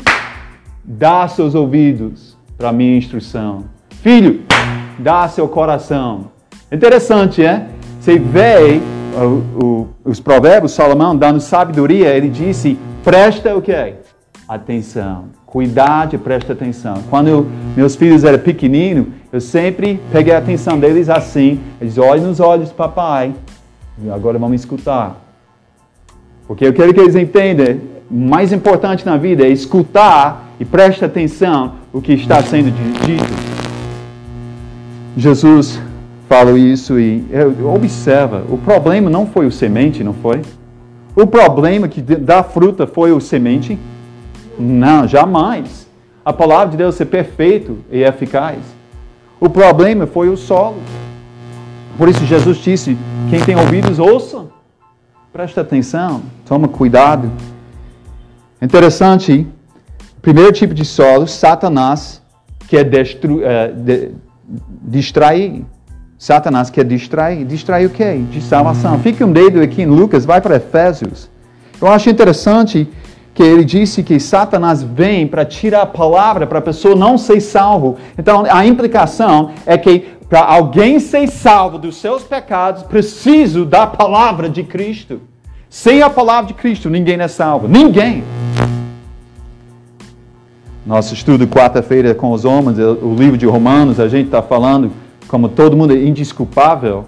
dá 0.82 1.28
seus 1.28 1.54
ouvidos 1.54 2.36
para 2.58 2.70
a 2.70 2.72
minha 2.72 2.96
instrução. 2.96 3.66
Filho, 4.02 4.42
dá 4.98 5.28
seu 5.28 5.46
coração. 5.46 6.32
Interessante, 6.72 7.44
é? 7.44 7.68
Você 8.00 8.18
vê 8.18 8.80
o, 9.16 9.64
o, 9.64 9.88
os 10.04 10.18
provérbios, 10.18 10.72
Salomão 10.72 11.16
dando 11.16 11.40
sabedoria, 11.40 12.16
ele 12.16 12.28
disse, 12.28 12.78
presta 13.04 13.54
o 13.54 13.62
que? 13.62 13.99
Atenção. 14.50 15.26
Cuidado 15.46 16.16
e 16.16 16.18
presta 16.18 16.54
atenção. 16.54 17.04
Quando 17.08 17.28
eu, 17.28 17.46
meus 17.76 17.94
filhos 17.94 18.24
eram 18.24 18.40
pequeninos, 18.40 19.06
eu 19.32 19.40
sempre 19.40 20.00
peguei 20.10 20.34
a 20.34 20.38
atenção 20.38 20.76
deles 20.76 21.08
assim. 21.08 21.60
Eles 21.80 21.94
nos 21.94 22.40
olhos, 22.40 22.72
papai. 22.72 23.32
E 24.02 24.10
agora 24.10 24.40
vamos 24.40 24.60
escutar. 24.60 25.20
Porque 26.48 26.66
eu 26.66 26.72
quero 26.72 26.92
que 26.92 26.98
eles 26.98 27.14
entendam, 27.14 27.78
mais 28.10 28.52
importante 28.52 29.06
na 29.06 29.16
vida 29.16 29.44
é 29.44 29.48
escutar 29.50 30.50
e 30.58 30.64
prestar 30.64 31.06
atenção 31.06 31.74
o 31.92 32.02
que 32.02 32.14
está 32.14 32.42
sendo 32.42 32.72
dito. 33.06 33.32
Jesus 35.16 35.80
falou 36.28 36.58
isso 36.58 36.98
e 36.98 37.24
observa, 37.72 38.44
o 38.48 38.58
problema 38.58 39.08
não 39.08 39.28
foi 39.28 39.46
o 39.46 39.52
semente, 39.52 40.02
não 40.02 40.12
foi? 40.12 40.42
O 41.14 41.24
problema 41.24 41.86
que 41.86 42.02
dá 42.02 42.42
fruta 42.42 42.84
foi 42.84 43.12
o 43.12 43.20
semente? 43.20 43.78
Não, 44.60 45.08
jamais. 45.08 45.88
A 46.24 46.32
palavra 46.32 46.68
de 46.68 46.76
Deus 46.76 47.00
é 47.00 47.04
perfeita 47.04 47.72
e 47.90 48.02
eficaz. 48.02 48.58
O 49.40 49.48
problema 49.48 50.06
foi 50.06 50.28
o 50.28 50.36
solo. 50.36 50.76
Por 51.96 52.08
isso 52.08 52.24
Jesus 52.26 52.58
disse: 52.58 52.96
quem 53.30 53.40
tem 53.40 53.56
ouvidos, 53.56 53.98
ouça. 53.98 54.46
Presta 55.32 55.62
atenção, 55.62 56.22
toma 56.46 56.68
cuidado. 56.68 57.30
Interessante, 58.60 59.46
primeiro 60.20 60.52
tipo 60.52 60.74
de 60.74 60.84
solo, 60.84 61.26
Satanás 61.26 62.20
quer 62.68 62.84
destru, 62.84 63.36
uh, 63.38 63.74
de, 63.74 64.10
distrair. 64.82 65.64
Satanás 66.18 66.68
quer 66.68 66.84
distrair. 66.84 67.46
Distrair 67.46 67.86
o 67.86 67.90
quê? 67.90 68.20
De 68.30 68.42
salvação. 68.42 68.98
Fica 68.98 69.24
um 69.24 69.32
dedo 69.32 69.62
aqui 69.62 69.82
em 69.82 69.86
Lucas, 69.86 70.26
vai 70.26 70.40
para 70.40 70.56
Efésios. 70.56 71.30
Eu 71.80 71.88
acho 71.88 72.10
interessante 72.10 72.86
que 73.40 73.44
ele 73.46 73.64
disse 73.64 74.02
que 74.02 74.20
Satanás 74.20 74.82
vem 74.82 75.26
para 75.26 75.46
tirar 75.46 75.80
a 75.80 75.86
palavra 75.86 76.46
para 76.46 76.58
a 76.58 76.60
pessoa 76.60 76.94
não 76.94 77.16
ser 77.16 77.40
salvo. 77.40 77.96
Então 78.18 78.44
a 78.46 78.66
implicação 78.66 79.52
é 79.64 79.78
que 79.78 80.00
para 80.28 80.44
alguém 80.44 81.00
ser 81.00 81.26
salvo 81.26 81.78
dos 81.78 81.96
seus 81.96 82.22
pecados, 82.22 82.82
preciso 82.82 83.64
da 83.64 83.86
palavra 83.86 84.46
de 84.46 84.62
Cristo. 84.62 85.22
Sem 85.70 86.02
a 86.02 86.10
palavra 86.10 86.48
de 86.48 86.52
Cristo, 86.52 86.90
ninguém 86.90 87.18
é 87.18 87.28
salvo. 87.28 87.66
Ninguém. 87.66 88.22
Nosso 90.84 91.14
estudo 91.14 91.48
quarta-feira 91.48 92.14
com 92.14 92.32
os 92.32 92.44
homens, 92.44 92.78
o 92.78 93.14
livro 93.14 93.38
de 93.38 93.46
Romanos, 93.46 93.98
a 93.98 94.06
gente 94.06 94.26
está 94.26 94.42
falando 94.42 94.92
como 95.26 95.48
todo 95.48 95.74
mundo 95.74 95.94
é 95.94 95.96
indisculpável, 95.96 97.06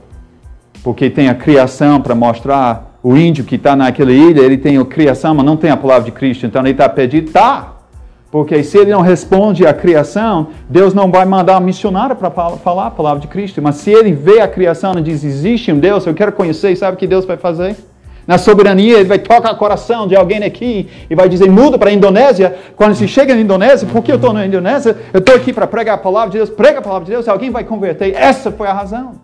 porque 0.83 1.11
tem 1.11 1.29
a 1.29 1.35
criação 1.35 2.01
para 2.01 2.15
mostrar 2.15 2.92
o 3.03 3.17
índio 3.17 3.45
que 3.45 3.57
está 3.57 3.75
naquela 3.75 4.13
ilha, 4.13 4.41
ele 4.41 4.57
tem 4.57 4.79
a 4.79 4.85
criação, 4.85 5.35
mas 5.35 5.45
não 5.45 5.57
tem 5.57 5.71
a 5.71 5.77
palavra 5.77 6.05
de 6.05 6.13
Cristo. 6.13 6.47
Então 6.47 6.63
ele 6.63 6.71
está 6.71 6.89
perdido? 6.89 7.33
Tá. 7.33 7.73
Porque 8.31 8.63
se 8.63 8.79
ele 8.79 8.93
não 8.93 9.03
responde 9.03 9.67
à 9.67 9.75
criação, 9.75 10.49
Deus 10.69 10.95
não 10.95 11.11
vai 11.11 11.27
mandar 11.27 11.59
um 11.59 11.61
missionário 11.61 12.17
para 12.17 12.31
falar 12.31 12.87
a 12.87 12.91
palavra 12.91 13.21
de 13.21 13.27
Cristo. 13.27 13.61
Mas 13.61 13.75
se 13.77 13.91
ele 13.91 14.13
vê 14.13 14.41
a 14.41 14.49
criação 14.49 14.95
e 14.99 15.03
diz: 15.03 15.23
existe 15.23 15.71
um 15.71 15.79
Deus, 15.79 16.07
eu 16.07 16.15
quero 16.15 16.33
conhecer, 16.33 16.75
sabe 16.77 16.95
o 16.95 16.99
que 16.99 17.07
Deus 17.07 17.27
vai 17.27 17.37
fazer? 17.37 17.77
Na 18.27 18.39
soberania, 18.39 19.01
ele 19.01 19.09
vai 19.09 19.19
tocar 19.19 19.53
o 19.53 19.57
coração 19.57 20.07
de 20.07 20.15
alguém 20.15 20.43
aqui 20.45 20.89
e 21.11 21.15
vai 21.15 21.29
dizer: 21.29 21.51
muda 21.51 21.77
para 21.77 21.91
a 21.91 21.93
Indonésia. 21.93 22.57
Quando 22.77 22.95
se 22.95 23.07
chega 23.07 23.35
na 23.35 23.41
Indonésia, 23.41 23.87
por 23.87 24.03
que 24.03 24.11
eu 24.11 24.17
estou 24.17 24.33
na 24.33 24.47
Indonésia? 24.47 24.97
Eu 25.13 25.19
estou 25.19 25.35
aqui 25.35 25.53
para 25.53 25.67
pregar 25.67 25.97
a 25.97 25.99
palavra 25.99 26.31
de 26.31 26.39
Deus. 26.39 26.49
Prega 26.49 26.79
a 26.79 26.83
palavra 26.83 27.05
de 27.05 27.11
Deus, 27.11 27.29
alguém 27.29 27.51
vai 27.51 27.65
converter. 27.65 28.15
Essa 28.15 28.51
foi 28.53 28.69
a 28.69 28.73
razão. 28.73 29.17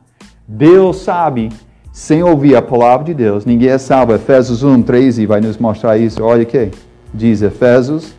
Deus 0.46 0.98
sabe, 0.98 1.50
sem 1.98 2.22
ouvir 2.22 2.54
a 2.54 2.62
palavra 2.62 3.06
de 3.06 3.12
Deus, 3.12 3.44
ninguém 3.44 3.70
é 3.70 3.76
salvo. 3.76 4.14
Efésios 4.14 4.62
1, 4.62 4.82
13 4.82 5.26
vai 5.26 5.40
nos 5.40 5.58
mostrar 5.58 5.98
isso. 5.98 6.22
Olha 6.22 6.42
aqui. 6.42 6.70
Diz 7.12 7.42
Efésios 7.42 8.14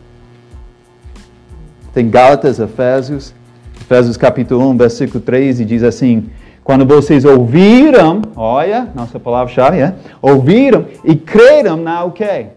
tem 1.94 2.10
Gálatas, 2.10 2.58
Efésios, 2.60 3.34
Efésios 3.80 4.18
capítulo 4.18 4.68
1, 4.68 4.76
versículo 4.76 5.18
3, 5.18 5.60
e 5.60 5.64
diz 5.64 5.82
assim: 5.82 6.28
Quando 6.62 6.84
vocês 6.84 7.24
ouviram, 7.24 8.20
olha, 8.36 8.88
nossa 8.94 9.18
palavra-chave 9.18 9.80
é, 9.80 9.94
ouviram 10.20 10.84
e 11.02 11.16
creram 11.16 11.78
na 11.78 12.04
o 12.04 12.12
quê? 12.12 12.48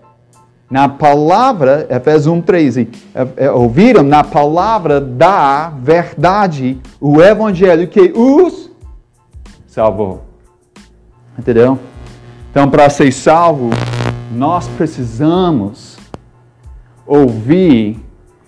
Na 0.70 0.90
palavra, 0.90 1.88
Efésios 1.90 2.28
1, 2.28 2.42
13, 2.42 2.90
é, 3.16 3.28
é, 3.46 3.52
ouviram 3.52 4.04
na 4.04 4.26
palavra 4.26 5.00
da 5.00 5.70
verdade, 5.70 6.78
o 7.00 7.22
evangelho 7.22 7.88
que 7.88 8.12
os 8.14 8.70
salvou. 9.66 10.33
Entendeu? 11.38 11.80
Então, 12.52 12.70
para 12.70 12.90
ser 12.90 13.12
salvo, 13.12 13.72
nós 14.32 14.68
precisamos 14.68 15.98
ouvir 17.06 18.00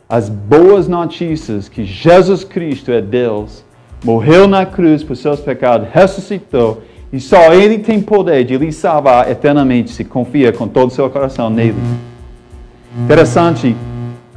as 0.07 0.29
boas 0.29 0.87
notícias 0.87 1.67
que 1.67 1.83
Jesus 1.83 2.43
Cristo 2.43 2.91
é 2.91 3.01
Deus, 3.01 3.65
morreu 4.03 4.47
na 4.47 4.65
cruz 4.65 5.03
por 5.03 5.15
seus 5.15 5.39
pecados, 5.39 5.87
ressuscitou, 5.91 6.83
e 7.11 7.19
só 7.19 7.53
Ele 7.53 7.79
tem 7.79 8.01
poder 8.01 8.43
de 8.43 8.57
lhe 8.57 8.71
salvar 8.71 9.29
eternamente 9.29 9.91
se 9.91 10.03
confia 10.03 10.53
com 10.53 10.67
todo 10.67 10.89
o 10.89 10.93
seu 10.93 11.09
coração 11.09 11.49
nele. 11.49 11.75
Interessante, 13.03 13.75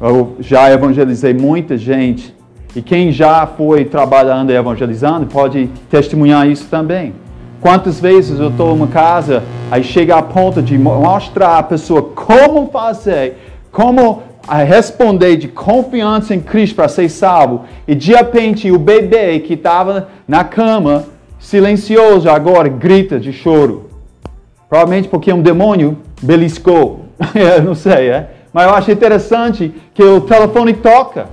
eu 0.00 0.36
já 0.40 0.70
evangelizei 0.70 1.34
muita 1.34 1.76
gente, 1.76 2.34
e 2.74 2.80
quem 2.80 3.12
já 3.12 3.46
foi 3.46 3.84
trabalhando 3.84 4.50
e 4.50 4.56
evangelizando 4.56 5.26
pode 5.26 5.68
testemunhar 5.90 6.48
isso 6.48 6.66
também. 6.70 7.12
Quantas 7.60 8.00
vezes 8.00 8.38
eu 8.38 8.50
estou 8.50 8.68
numa 8.68 8.86
casa, 8.86 9.42
aí 9.70 9.82
chega 9.82 10.16
a 10.16 10.22
ponto 10.22 10.62
de 10.62 10.78
mostrar 10.78 11.58
à 11.58 11.62
pessoa 11.62 12.02
como 12.02 12.70
fazer, 12.70 13.36
como 13.72 14.22
a 14.46 14.58
responder 14.58 15.36
de 15.36 15.48
confiança 15.48 16.34
em 16.34 16.40
Cristo 16.40 16.76
para 16.76 16.88
ser 16.88 17.08
salvo, 17.08 17.64
e 17.86 17.94
de 17.94 18.12
repente 18.12 18.70
o 18.70 18.78
bebê 18.78 19.40
que 19.40 19.54
estava 19.54 20.08
na 20.26 20.44
cama, 20.44 21.04
silencioso 21.40 22.30
agora, 22.30 22.68
grita 22.68 23.18
de 23.18 23.32
choro. 23.32 23.90
Provavelmente 24.68 25.08
porque 25.08 25.32
um 25.32 25.42
demônio 25.42 25.98
beliscou. 26.22 27.06
não 27.64 27.74
sei, 27.74 28.10
é? 28.10 28.30
Mas 28.52 28.66
eu 28.66 28.74
acho 28.74 28.90
interessante 28.90 29.74
que 29.92 30.02
o 30.02 30.20
telefone 30.20 30.74
toca. 30.74 31.26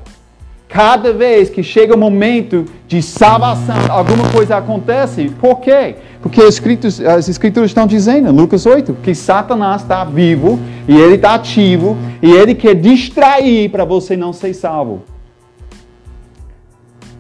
Cada 0.68 1.14
vez 1.14 1.50
que 1.50 1.64
chega 1.64 1.96
o 1.96 1.98
momento 1.98 2.66
de 2.88 3.02
salvação, 3.02 3.76
alguma 3.90 4.30
coisa 4.30 4.58
acontece. 4.58 5.30
Por 5.40 5.62
quê? 5.62 5.96
Porque 6.26 6.42
as 6.42 6.56
escrituras, 6.56 7.00
as 7.02 7.30
escrituras 7.30 7.70
estão 7.70 7.86
dizendo, 7.86 8.32
Lucas 8.32 8.66
8, 8.66 8.96
que 9.04 9.14
Satanás 9.14 9.84
está 9.84 10.04
vivo 10.04 10.60
e 10.88 10.98
ele 11.00 11.18
está 11.18 11.36
ativo 11.36 11.96
e 12.20 12.32
ele 12.32 12.56
quer 12.56 12.74
distrair 12.74 13.70
para 13.70 13.86
você 13.86 14.18
não 14.18 14.34
ser 14.34 14.56
salvo. 14.56 15.04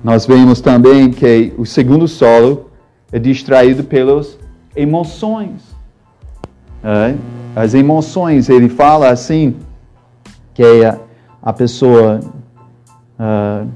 Nós 0.04 0.26
vemos 0.26 0.60
também 0.60 1.12
que 1.12 1.54
o 1.56 1.68
segundo 1.68 2.08
solo 2.08 2.72
é 3.12 3.20
distraído 3.20 3.84
pelas 3.84 4.40
emoções. 4.76 5.62
É? 6.84 7.14
As 7.56 7.76
emoções, 7.76 8.50
ele 8.50 8.70
fala 8.70 9.10
assim, 9.10 9.56
que 10.52 10.84
a, 10.84 10.98
a 11.44 11.54
pessoa, 11.54 12.22
uh, 13.20 13.70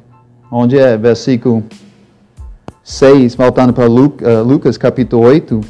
onde 0.51 0.79
é 0.79 0.97
versículo 0.97 1.63
6, 2.83 3.35
voltando 3.35 3.73
para 3.73 3.89
uh, 3.89 4.43
Lucas 4.43 4.77
capítulo 4.77 5.23
8, 5.23 5.61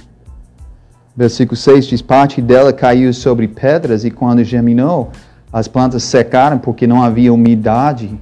versículo 1.16 1.58
6, 1.58 1.86
diz: 1.88 2.02
Parte 2.02 2.42
dela 2.42 2.72
caiu 2.72 3.14
sobre 3.14 3.48
pedras 3.48 4.06
e 4.06 4.12
quando 4.12 4.44
germinou, 4.44 5.12
as 5.52 5.68
plantas 5.68 6.04
secaram 6.04 6.58
porque 6.58 6.88
não 6.88 7.04
havia 7.04 7.34
umidade. 7.34 8.18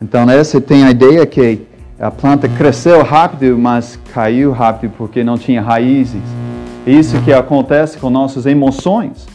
Então, 0.00 0.26
você 0.26 0.60
tem 0.60 0.84
a 0.84 0.90
ideia 0.90 1.24
que 1.26 1.66
a 1.98 2.10
planta 2.10 2.48
cresceu 2.48 3.02
rápido, 3.02 3.58
mas 3.58 3.98
caiu 4.12 4.52
rápido 4.52 4.92
porque 4.96 5.24
não 5.24 5.36
tinha 5.36 5.60
raízes. 5.60 6.22
Isso 6.86 7.20
que 7.22 7.32
acontece 7.32 7.98
com 7.98 8.08
nossas 8.08 8.46
emoções. 8.46 9.26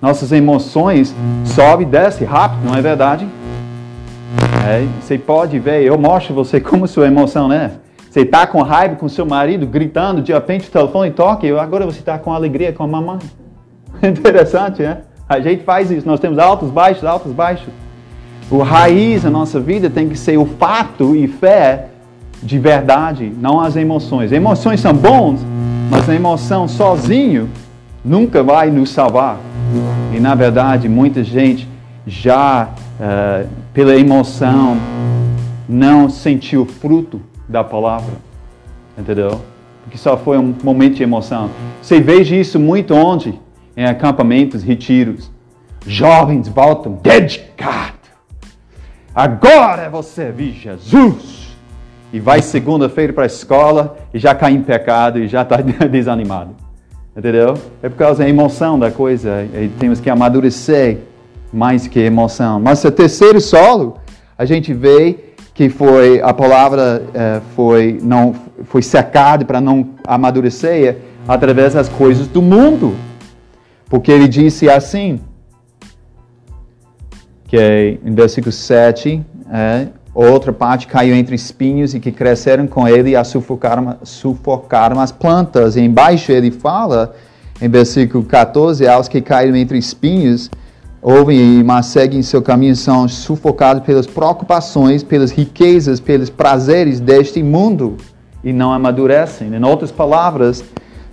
Nossas 0.00 0.32
emoções 0.32 1.14
sobem 1.44 1.86
e 1.86 1.90
descem 1.90 2.26
rápido, 2.26 2.66
não 2.66 2.76
é 2.76 2.82
verdade? 2.82 3.26
É, 4.66 4.86
você 5.00 5.16
pode 5.16 5.58
ver, 5.58 5.82
eu 5.82 5.96
mostro 5.98 6.34
você 6.34 6.60
como 6.60 6.86
sua 6.86 7.06
emoção 7.06 7.52
é. 7.52 7.70
Você 8.10 8.20
está 8.20 8.46
com 8.46 8.62
raiva 8.62 8.96
com 8.96 9.08
seu 9.08 9.26
marido, 9.26 9.66
gritando, 9.66 10.22
de 10.22 10.32
repente 10.32 10.68
o 10.68 10.72
telefone 10.72 11.10
toca 11.10 11.46
e 11.46 11.50
agora 11.58 11.84
você 11.84 11.98
está 11.98 12.18
com 12.18 12.32
alegria 12.32 12.72
com 12.72 12.82
a 12.82 12.86
mamãe. 12.86 13.18
Interessante, 14.02 14.82
né? 14.82 14.98
A 15.28 15.38
gente 15.40 15.64
faz 15.64 15.90
isso, 15.90 16.06
nós 16.06 16.20
temos 16.20 16.38
altos, 16.38 16.70
baixos, 16.70 17.04
altos, 17.04 17.32
baixos. 17.32 17.68
O 18.50 18.62
raiz 18.62 19.24
da 19.24 19.30
nossa 19.30 19.60
vida 19.60 19.90
tem 19.90 20.08
que 20.08 20.16
ser 20.16 20.38
o 20.38 20.46
fato 20.46 21.16
e 21.16 21.26
fé 21.26 21.88
de 22.42 22.58
verdade, 22.58 23.32
não 23.38 23.60
as 23.60 23.76
emoções. 23.76 24.30
Emoções 24.32 24.80
são 24.80 24.94
bons, 24.94 25.40
mas 25.90 26.08
a 26.08 26.14
emoção 26.14 26.68
sozinho 26.68 27.50
nunca 28.04 28.42
vai 28.42 28.70
nos 28.70 28.90
salvar. 28.90 29.38
E 30.14 30.20
na 30.20 30.34
verdade, 30.34 30.88
muita 30.88 31.24
gente 31.24 31.68
já 32.06 32.68
uh, 33.00 33.48
pela 33.76 33.94
emoção, 33.94 34.78
não 35.68 36.08
sentiu 36.08 36.62
o 36.62 36.64
fruto 36.64 37.20
da 37.46 37.62
palavra. 37.62 38.14
Entendeu? 38.96 39.42
Porque 39.82 39.98
só 39.98 40.16
foi 40.16 40.38
um 40.38 40.54
momento 40.64 40.94
de 40.94 41.02
emoção. 41.02 41.50
Você 41.82 42.00
veja 42.00 42.34
isso 42.34 42.58
muito 42.58 42.94
onde? 42.94 43.38
Em 43.76 43.84
acampamentos, 43.84 44.62
retiros. 44.62 45.30
Jovens 45.86 46.48
voltam 46.48 46.98
dedicados. 47.02 48.00
Agora 49.14 49.90
você 49.90 50.32
viu 50.32 50.54
Jesus. 50.54 51.54
E 52.14 52.18
vai 52.18 52.40
segunda-feira 52.40 53.12
para 53.12 53.24
a 53.24 53.26
escola 53.26 53.98
e 54.14 54.18
já 54.18 54.34
cai 54.34 54.54
em 54.54 54.62
pecado 54.62 55.18
e 55.18 55.28
já 55.28 55.42
está 55.42 55.58
desanimado. 55.86 56.56
Entendeu? 57.14 57.58
É 57.82 57.90
por 57.90 57.98
causa 57.98 58.24
da 58.24 58.28
emoção 58.28 58.78
da 58.78 58.90
coisa. 58.90 59.46
E 59.52 59.68
temos 59.78 60.00
que 60.00 60.08
amadurecer 60.08 61.00
mais 61.56 61.86
que 61.88 61.98
emoção. 61.98 62.60
Mas 62.60 62.84
o 62.84 62.90
terceiro 62.90 63.40
solo, 63.40 63.96
a 64.36 64.44
gente 64.44 64.74
vê 64.74 65.18
que 65.54 65.70
foi 65.70 66.20
a 66.20 66.34
palavra 66.34 67.02
eh, 67.14 67.40
foi 67.56 67.98
não 68.02 68.34
foi 68.64 68.82
secada 68.82 69.42
para 69.44 69.58
não 69.58 69.88
amadurecer 70.06 70.98
através 71.26 71.72
das 71.72 71.88
coisas 71.88 72.28
do 72.28 72.42
mundo. 72.42 72.94
Porque 73.88 74.12
ele 74.12 74.28
disse 74.28 74.68
assim, 74.68 75.20
que 77.48 77.98
em 78.04 78.14
versículo 78.14 78.52
7, 78.52 79.24
é, 79.50 79.86
outra 80.12 80.52
parte 80.52 80.86
caiu 80.86 81.14
entre 81.14 81.34
espinhos 81.34 81.94
e 81.94 82.00
que 82.00 82.10
cresceram 82.10 82.66
com 82.66 82.86
ele 82.86 83.10
e 83.10 83.16
a 83.16 83.24
sufocaram, 83.24 83.96
sufocaram 84.02 85.00
as 85.00 85.12
plantas. 85.12 85.76
E 85.76 85.80
embaixo 85.80 86.32
ele 86.32 86.50
fala, 86.50 87.14
em 87.62 87.68
versículo 87.68 88.24
14, 88.24 88.86
aos 88.86 89.08
que 89.08 89.20
caíram 89.20 89.56
entre 89.56 89.78
espinhos, 89.78 90.50
ouvem 91.08 91.62
mas 91.62 91.86
seguem 91.86 92.20
seu 92.20 92.42
caminho, 92.42 92.74
são 92.74 93.06
sufocados 93.06 93.84
pelas 93.84 94.08
preocupações, 94.08 95.04
pelas 95.04 95.30
riquezas, 95.30 96.00
pelos 96.00 96.28
prazeres 96.28 96.98
deste 96.98 97.44
mundo 97.44 97.96
e 98.42 98.52
não 98.52 98.72
amadurecem. 98.72 99.54
Em 99.54 99.64
outras 99.64 99.92
palavras, 99.92 100.64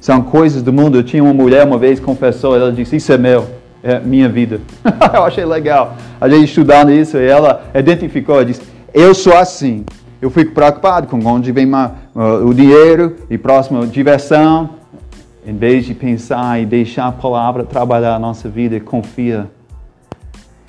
são 0.02 0.24
coisas 0.24 0.64
do 0.64 0.74
mundo. 0.74 0.98
Eu 0.98 1.04
tinha 1.04 1.24
uma 1.24 1.34
mulher 1.34 1.64
uma 1.64 1.78
vez 1.78 2.00
confessou, 2.00 2.56
ela 2.56 2.72
disse: 2.72 2.96
Isso 2.96 3.14
é 3.14 3.20
meu, 3.20 3.46
é 3.84 4.00
minha 4.00 4.28
vida. 4.28 4.60
eu 5.14 5.24
achei 5.26 5.46
legal. 5.46 5.96
A 6.20 6.28
gente 6.28 6.46
estudando 6.46 6.92
isso 6.92 7.18
e 7.18 7.28
ela 7.28 7.64
identificou, 7.76 8.36
ela 8.36 8.46
disse: 8.46 8.64
Eu 8.92 9.14
sou 9.14 9.38
assim. 9.38 9.86
Eu 10.20 10.32
fico 10.32 10.54
preocupado 10.54 11.06
com 11.06 11.24
onde 11.24 11.52
vem 11.52 11.70
o 12.16 12.52
dinheiro 12.52 13.16
e 13.30 13.38
próxima 13.38 13.86
diversão, 13.86 14.70
em 15.46 15.56
vez 15.56 15.86
de 15.86 15.94
pensar 15.94 16.60
e 16.60 16.66
deixar 16.66 17.08
a 17.10 17.12
palavra 17.12 17.64
trabalhar 17.64 18.16
a 18.16 18.20
nossa 18.20 18.50
vida, 18.50 18.80
confia. 18.80 19.48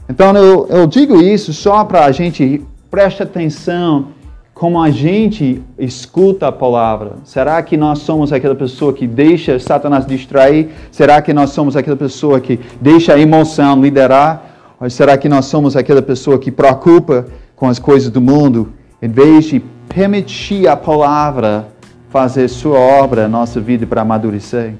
Então 0.08 0.37
eu, 0.37 0.66
eu 0.68 0.87
digo 0.87 1.20
isso 1.20 1.52
só 1.52 1.84
para 1.84 2.04
a 2.04 2.12
gente 2.12 2.62
prestar 2.90 3.25
atenção 3.25 4.08
como 4.54 4.80
a 4.80 4.88
gente 4.88 5.61
escuta 5.78 6.46
a 6.46 6.52
palavra. 6.52 7.14
Será 7.25 7.61
que 7.62 7.76
nós 7.76 7.99
somos 7.99 8.32
aquela 8.32 8.54
pessoa 8.54 8.92
que 8.92 9.06
deixa 9.06 9.58
Satanás 9.58 10.06
distrair? 10.06 10.70
Será 10.92 11.20
que 11.20 11.32
nós 11.32 11.50
somos 11.50 11.76
aquela 11.76 11.96
pessoa 11.96 12.40
que 12.40 12.61
deixa 12.80 13.14
a 13.14 13.18
emoção 13.18 13.82
liderar? 13.82 14.76
Ou 14.80 14.88
será 14.88 15.18
que 15.18 15.28
nós 15.28 15.46
somos 15.46 15.76
aquela 15.76 16.00
pessoa 16.00 16.38
que 16.38 16.52
preocupa 16.52 17.26
com 17.56 17.68
as 17.68 17.80
coisas 17.80 18.11
do 18.11 18.20
mundo, 18.20 18.73
em 19.02 19.08
vez 19.08 19.46
de 19.46 19.61
permitir 19.88 20.68
a 20.68 20.76
palavra 20.76 21.68
fazer 22.11 22.46
sua 22.49 22.78
obra 22.78 23.26
nossa 23.26 23.61
vida 23.61 23.84
para 23.87 24.02
amadurecer? 24.02 24.75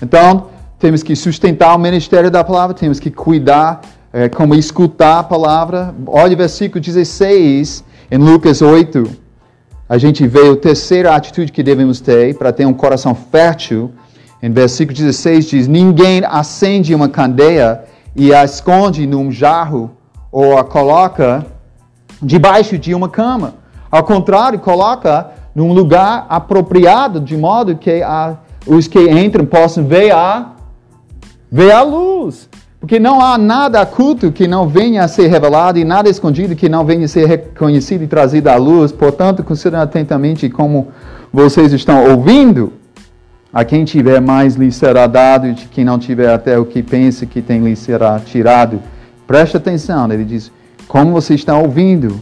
Então, 0.00 0.46
temos 0.78 1.02
que 1.02 1.14
sustentar 1.14 1.74
o 1.76 1.78
ministério 1.78 2.30
da 2.30 2.42
palavra, 2.42 2.74
temos 2.74 2.98
que 2.98 3.10
cuidar, 3.10 3.82
é, 4.12 4.28
como 4.28 4.54
escutar 4.54 5.20
a 5.20 5.22
palavra. 5.22 5.94
Olha 6.06 6.34
o 6.34 6.36
versículo 6.36 6.80
16 6.80 7.84
em 8.10 8.18
Lucas 8.18 8.60
8, 8.60 9.08
a 9.88 9.96
gente 9.96 10.26
vê 10.26 10.50
a 10.50 10.56
terceira 10.56 11.14
atitude 11.14 11.50
que 11.50 11.62
devemos 11.62 12.00
ter 12.00 12.36
para 12.36 12.52
ter 12.52 12.66
um 12.66 12.74
coração 12.74 13.14
fértil. 13.14 13.90
Em 14.42 14.50
versículo 14.50 14.96
16 14.96 15.46
diz: 15.46 15.68
Ninguém 15.68 16.22
acende 16.24 16.94
uma 16.94 17.08
candeia 17.08 17.84
e 18.14 18.34
a 18.34 18.44
esconde 18.44 19.06
num 19.06 19.30
jarro 19.30 19.90
ou 20.30 20.58
a 20.58 20.64
coloca 20.64 21.46
debaixo 22.20 22.76
de 22.78 22.94
uma 22.94 23.08
cama. 23.08 23.54
Ao 23.90 24.02
contrário, 24.02 24.58
coloca 24.58 25.30
num 25.54 25.72
lugar 25.72 26.26
apropriado, 26.28 27.20
de 27.20 27.36
modo 27.36 27.76
que 27.76 28.02
a, 28.02 28.36
os 28.66 28.86
que 28.86 28.98
entram 29.10 29.44
possam 29.44 29.84
ver 29.84 30.12
a, 30.12 30.52
ver 31.50 31.72
a 31.72 31.82
luz. 31.82 32.48
Porque 32.82 32.98
não 32.98 33.20
há 33.20 33.38
nada 33.38 33.80
oculto 33.80 34.32
que 34.32 34.48
não 34.48 34.66
venha 34.66 35.04
a 35.04 35.08
ser 35.08 35.28
revelado 35.28 35.78
e 35.78 35.84
nada 35.84 36.08
escondido 36.08 36.56
que 36.56 36.68
não 36.68 36.84
venha 36.84 37.04
a 37.04 37.08
ser 37.08 37.26
reconhecido 37.28 38.02
e 38.02 38.08
trazido 38.08 38.48
à 38.48 38.56
luz. 38.56 38.90
Portanto, 38.90 39.44
considerem 39.44 39.84
atentamente 39.84 40.50
como 40.50 40.88
vocês 41.32 41.72
estão 41.72 42.10
ouvindo. 42.10 42.72
A 43.52 43.64
quem 43.64 43.84
tiver 43.84 44.20
mais 44.20 44.56
lhe 44.56 44.72
será 44.72 45.06
dado, 45.06 45.46
e 45.46 45.52
de 45.52 45.66
quem 45.66 45.84
não 45.84 45.96
tiver 45.96 46.28
até 46.34 46.58
o 46.58 46.64
que 46.64 46.82
pensa 46.82 47.24
que 47.24 47.40
tem 47.40 47.60
lhe 47.60 47.76
será 47.76 48.18
tirado. 48.18 48.82
Preste 49.28 49.56
atenção, 49.56 50.12
ele 50.12 50.24
diz, 50.24 50.50
como 50.88 51.12
vocês 51.12 51.38
estão 51.38 51.62
ouvindo. 51.62 52.20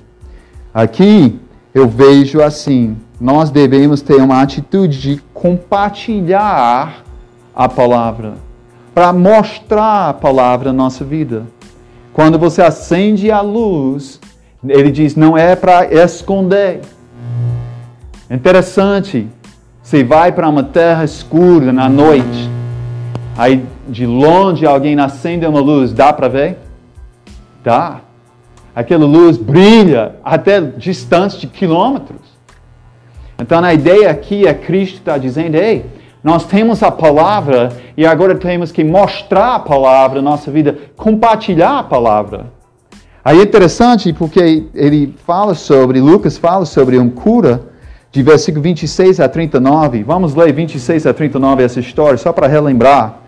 Aqui 0.75 1.41
eu 1.73 1.89
vejo 1.89 2.43
assim, 2.43 2.99
nós 3.19 3.49
devemos 3.49 4.03
ter 4.03 4.17
uma 4.17 4.43
atitude 4.43 5.01
de 5.01 5.23
compartilhar 5.33 7.03
a 7.57 7.67
palavra 7.67 8.50
para 9.01 9.15
mostrar 9.15 10.11
a 10.11 10.13
palavra 10.13 10.75
na 10.75 10.83
nossa 10.83 11.03
vida. 11.07 11.45
Quando 12.13 12.39
você 12.39 12.61
acende 12.61 13.31
a 13.31 13.41
luz, 13.41 14.21
ele 14.63 14.91
diz, 14.91 15.17
não 15.17 15.39
é 15.39 15.57
para 15.57 15.87
esconder. 15.91 16.83
Interessante, 18.31 19.27
você 19.83 20.05
vai 20.05 20.31
para 20.33 20.47
uma 20.47 20.63
terra 20.63 21.03
escura 21.03 21.73
na 21.73 21.89
noite, 21.89 22.51
aí 23.39 23.65
de 23.89 24.05
longe 24.05 24.67
alguém 24.67 25.01
acende 25.01 25.47
uma 25.47 25.61
luz, 25.61 25.95
dá 25.95 26.13
para 26.13 26.29
ver? 26.29 26.59
Dá. 27.65 28.01
Aquela 28.77 29.07
luz 29.07 29.39
brilha 29.39 30.17
até 30.23 30.61
distância 30.61 31.39
de 31.39 31.47
quilômetros. 31.47 32.21
Então 33.39 33.65
a 33.65 33.73
ideia 33.73 34.11
aqui 34.11 34.47
é 34.47 34.53
Cristo 34.53 34.97
está 34.97 35.17
dizendo, 35.17 35.55
ei, 35.55 35.87
nós 36.23 36.45
temos 36.45 36.83
a 36.83 36.91
palavra 36.91 37.71
e 37.97 38.07
agora 38.07 38.35
temos 38.35 38.71
que 38.71 38.85
mostrar 38.85 39.55
a 39.55 39.59
palavra 39.59 40.21
na 40.21 40.31
nossa 40.31 40.51
vida, 40.51 40.77
compartilhar 40.97 41.79
a 41.79 41.83
palavra. 41.83 42.47
Aí 43.25 43.39
é 43.39 43.43
interessante 43.43 44.13
porque 44.13 44.65
ele 44.75 45.15
fala 45.27 45.55
sobre, 45.55 46.01
Lucas 46.01 46.37
fala 46.37 46.65
sobre 46.65 46.99
um 46.99 47.09
cura, 47.09 47.71
de 48.13 48.23
versículo 48.23 48.63
26 48.63 49.21
a 49.21 49.29
39. 49.29 50.03
Vamos 50.03 50.35
ler 50.35 50.53
26 50.53 51.07
a 51.07 51.15
39 51.15 51.63
essa 51.63 51.81
história, 51.81 52.19
só 52.19 52.33
para 52.33 52.47
relembrar. 52.47 53.21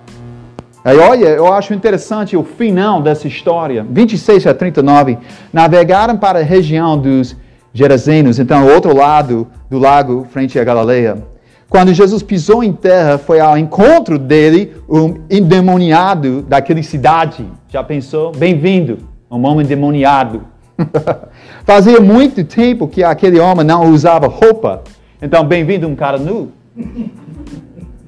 Aí 0.85 0.99
olha, 0.99 1.29
eu 1.29 1.53
acho 1.53 1.73
interessante 1.73 2.37
o 2.37 2.43
final 2.43 3.01
dessa 3.01 3.29
história. 3.29 3.87
26 3.89 4.47
a 4.49 4.55
39. 4.55 5.19
Navegaram 5.53 6.17
para 6.17 6.41
a 6.41 6.43
região 6.43 6.99
dos 6.99 7.37
Gerazenos, 7.73 8.39
então 8.39 8.67
outro 8.67 8.95
lado 8.95 9.47
do 9.71 9.79
lago, 9.79 10.27
frente 10.31 10.59
a 10.59 10.65
Galileia. 10.65 11.32
Quando 11.73 11.95
Jesus 11.95 12.23
pisou 12.23 12.63
em 12.63 12.71
terra, 12.71 13.17
foi 13.17 13.41
ao 13.41 13.57
encontro 13.57 14.19
dele 14.19 14.75
um 14.87 15.23
endemoniado 15.31 16.43
daquela 16.43 16.83
cidade. 16.83 17.47
Já 17.67 17.83
pensou? 17.83 18.31
Bem-vindo, 18.31 18.99
um 19.31 19.43
homem 19.47 19.65
endemoniado. 19.65 20.43
Fazia 21.65 21.99
muito 21.99 22.45
tempo 22.45 22.87
que 22.87 23.03
aquele 23.03 23.41
homem 23.41 23.65
não 23.65 23.91
usava 23.91 24.27
roupa. 24.27 24.83
Então, 25.23 25.47
bem-vindo 25.47 25.89
um 25.89 25.97
cara 25.97 26.19
nu. 26.19 26.53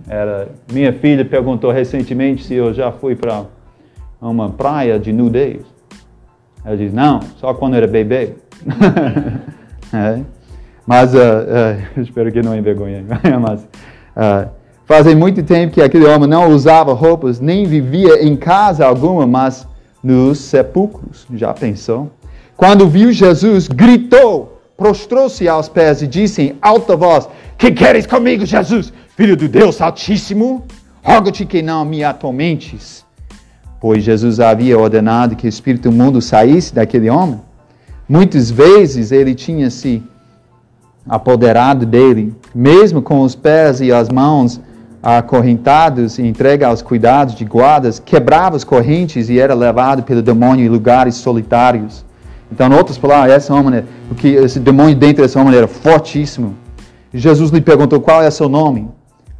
Era, 0.06 0.48
minha 0.70 0.92
filha 0.92 1.24
perguntou 1.24 1.70
recentemente 1.70 2.44
se 2.44 2.52
eu 2.52 2.74
já 2.74 2.92
fui 2.92 3.16
para 3.16 3.44
uma 4.20 4.50
praia 4.50 4.98
de 4.98 5.10
nudez. 5.10 5.62
Ela 6.62 6.76
disse, 6.76 6.94
não, 6.94 7.20
só 7.38 7.54
quando 7.54 7.76
era 7.76 7.86
bebê. 7.86 8.34
é. 9.90 10.33
Mas 10.86 11.12
uh, 11.14 11.18
uh, 11.18 12.00
espero 12.00 12.30
que 12.30 12.42
não 12.42 12.56
envergonhe. 12.56 13.04
Mas 13.40 13.62
uh, 13.62 14.50
fazem 14.84 15.14
muito 15.14 15.42
tempo 15.42 15.74
que 15.74 15.82
aquele 15.82 16.06
homem 16.06 16.28
não 16.28 16.50
usava 16.50 16.92
roupas, 16.92 17.40
nem 17.40 17.64
vivia 17.64 18.22
em 18.22 18.36
casa 18.36 18.86
alguma, 18.86 19.26
mas 19.26 19.66
nos 20.02 20.38
sepulcros. 20.38 21.26
Já 21.34 21.54
pensou? 21.54 22.10
Quando 22.56 22.88
viu 22.88 23.10
Jesus, 23.12 23.66
gritou, 23.66 24.60
prostrou-se 24.76 25.48
aos 25.48 25.68
pés 25.68 26.02
e 26.02 26.06
disse 26.06 26.42
em 26.42 26.56
alta 26.60 26.94
voz: 26.96 27.28
Que 27.56 27.72
queres 27.72 28.06
comigo, 28.06 28.44
Jesus, 28.44 28.92
filho 29.16 29.36
do 29.36 29.48
Deus 29.48 29.80
Altíssimo? 29.80 30.64
Rogo-te 31.02 31.44
que 31.44 31.60
não 31.60 31.84
me 31.84 32.02
atormentes. 32.02 33.04
Pois 33.80 34.02
Jesus 34.02 34.40
havia 34.40 34.78
ordenado 34.78 35.36
que 35.36 35.46
o 35.46 35.48
espírito 35.48 35.92
mundo 35.92 36.22
saísse 36.22 36.74
daquele 36.74 37.10
homem. 37.10 37.40
Muitas 38.08 38.50
vezes 38.50 39.12
ele 39.12 39.34
tinha 39.34 39.68
se 39.70 40.02
apoderado 41.08 41.84
dele, 41.84 42.34
mesmo 42.54 43.02
com 43.02 43.20
os 43.20 43.34
pés 43.34 43.80
e 43.80 43.92
as 43.92 44.08
mãos 44.08 44.60
acorrentados 45.02 46.18
e 46.18 46.22
entregue 46.22 46.64
aos 46.64 46.80
cuidados 46.80 47.34
de 47.34 47.44
guardas, 47.44 47.98
quebrava 47.98 48.56
as 48.56 48.64
correntes 48.64 49.28
e 49.28 49.38
era 49.38 49.52
levado 49.52 50.02
pelo 50.02 50.22
demônio 50.22 50.64
em 50.64 50.68
lugares 50.68 51.16
solitários. 51.16 52.04
Então, 52.50 52.68
em 52.68 52.74
outras 52.74 52.96
palavras, 52.96 53.34
essa 53.34 53.54
homem, 53.54 53.84
o 54.10 54.14
que 54.14 54.28
esse 54.28 54.58
demônio 54.58 54.96
dentro 54.96 55.22
dessa 55.22 55.40
homem 55.40 55.54
era 55.54 55.68
fortíssimo. 55.68 56.54
Jesus 57.12 57.50
lhe 57.50 57.60
perguntou 57.60 58.00
qual 58.00 58.22
é 58.22 58.30
seu 58.30 58.48
nome. 58.48 58.88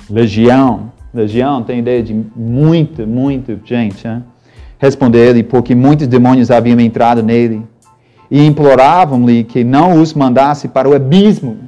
Legião. 0.09 0.93
Legião 1.15 1.63
tem 1.63 1.79
ideia 1.79 2.03
de 2.03 2.15
muita, 2.37 3.07
muita 3.07 3.59
gente. 3.65 4.07
Né? 4.07 4.23
Respondeu 4.79 5.25
ele, 5.25 5.43
porque 5.43 5.75
muitos 5.75 6.07
demônios 6.07 6.51
haviam 6.51 6.79
entrado 6.79 7.23
nele 7.23 7.63
e 8.31 8.45
imploravam-lhe 8.45 9.45
que 9.45 9.63
não 9.65 10.01
os 10.01 10.15
mandasse 10.15 10.69
para 10.69 10.89
o 10.89 10.95
abismo. 10.95 11.59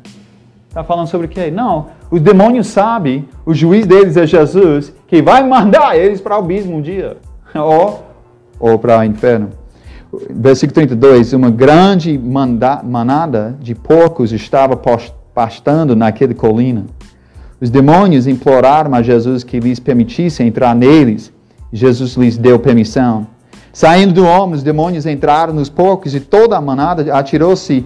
Está 0.69 0.85
falando 0.85 1.07
sobre 1.07 1.27
o 1.27 1.31
quê? 1.31 1.51
Não, 1.51 1.87
os 2.11 2.21
demônios 2.21 2.67
sabem, 2.67 3.29
o 3.45 3.55
juiz 3.55 3.87
deles 3.87 4.17
é 4.17 4.27
Jesus, 4.27 4.93
que 5.07 5.23
vai 5.23 5.47
mandar 5.47 5.97
eles 5.97 6.21
para 6.21 6.37
o 6.37 6.41
abismo 6.41 6.77
um 6.77 6.81
dia, 6.81 7.17
ou, 7.55 8.05
ou 8.61 8.79
para 8.79 8.99
o 8.99 9.05
inferno. 9.05 9.51
Versículo 10.31 10.75
32, 10.75 11.33
uma 11.33 11.51
grande 11.51 12.19
manada 12.19 13.57
de 13.61 13.75
porcos 13.75 14.33
estava 14.33 14.81
pastando 15.35 15.97
naquela 15.97 16.33
colina. 16.33 16.87
Os 17.61 17.71
demônios 17.71 18.27
imploraram 18.27 18.95
a 18.95 19.03
Jesus 19.03 19.43
que 19.43 19.59
lhes 19.59 19.81
permitisse 19.81 20.43
entrar 20.43 20.75
neles. 20.75 21.33
Jesus 21.73 22.15
lhes 22.15 22.37
deu 22.37 22.59
permissão. 22.59 23.27
Saindo 23.77 24.15
do 24.15 24.25
homem, 24.25 24.55
os 24.55 24.63
demônios 24.63 25.05
entraram 25.05 25.53
nos 25.53 25.69
porcos 25.69 26.15
e 26.15 26.21
toda 26.21 26.57
a 26.57 26.61
manada 26.63 27.15
atirou-se 27.15 27.85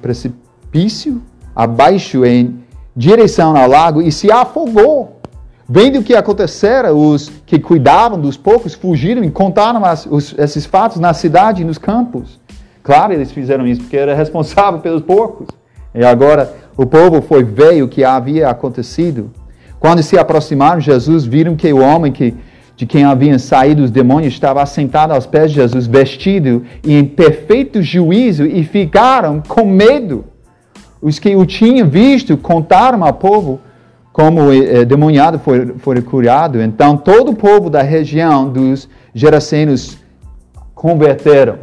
precipício 0.00 1.20
abaixo 1.52 2.24
em 2.24 2.60
direção 2.94 3.56
ao 3.56 3.68
lago 3.68 4.00
e 4.00 4.12
se 4.12 4.30
afogou. 4.30 5.20
Vendo 5.68 5.98
o 5.98 6.02
que 6.04 6.14
acontecera, 6.14 6.94
os 6.94 7.28
que 7.44 7.58
cuidavam 7.58 8.20
dos 8.20 8.36
porcos 8.36 8.72
fugiram 8.72 9.24
e 9.24 9.32
contaram 9.32 9.84
as, 9.84 10.06
os, 10.06 10.32
esses 10.38 10.64
fatos 10.64 11.00
na 11.00 11.12
cidade 11.12 11.62
e 11.62 11.64
nos 11.64 11.76
campos. 11.76 12.38
Claro, 12.84 13.14
eles 13.14 13.32
fizeram 13.32 13.66
isso 13.66 13.80
porque 13.80 13.96
era 13.96 14.14
responsável 14.14 14.78
pelos 14.78 15.02
porcos. 15.02 15.48
E 15.92 16.04
agora 16.04 16.54
o 16.76 16.86
povo 16.86 17.20
foi 17.20 17.42
ver 17.42 17.82
o 17.82 17.88
que 17.88 18.04
havia 18.04 18.48
acontecido. 18.48 19.28
Quando 19.80 20.04
se 20.04 20.16
aproximaram 20.16 20.80
Jesus, 20.80 21.24
viram 21.24 21.56
que 21.56 21.72
o 21.72 21.80
homem 21.80 22.12
que 22.12 22.32
de 22.76 22.84
quem 22.84 23.04
haviam 23.04 23.38
saído 23.38 23.82
os 23.82 23.90
demônios 23.90 24.34
estava 24.34 24.62
assentado 24.62 25.12
aos 25.14 25.26
pés 25.26 25.50
de 25.50 25.56
Jesus, 25.56 25.86
vestido 25.86 26.62
e 26.84 26.94
em 26.94 27.04
perfeito 27.04 27.82
juízo, 27.82 28.44
e 28.44 28.62
ficaram 28.62 29.42
com 29.48 29.64
medo. 29.64 30.26
Os 31.00 31.18
que 31.18 31.34
o 31.34 31.46
tinham 31.46 31.88
visto 31.88 32.36
contaram 32.36 33.02
ao 33.02 33.14
povo 33.14 33.60
como 34.12 34.44
o 34.44 34.52
eh, 34.52 34.84
demoniado 34.84 35.38
foi, 35.38 35.74
foi 35.78 36.00
curado. 36.02 36.60
Então 36.60 36.96
todo 36.96 37.32
o 37.32 37.34
povo 37.34 37.68
da 37.68 37.82
região 37.82 38.48
dos 38.48 38.88
Gerasenos 39.14 39.98
converteram. 40.74 41.58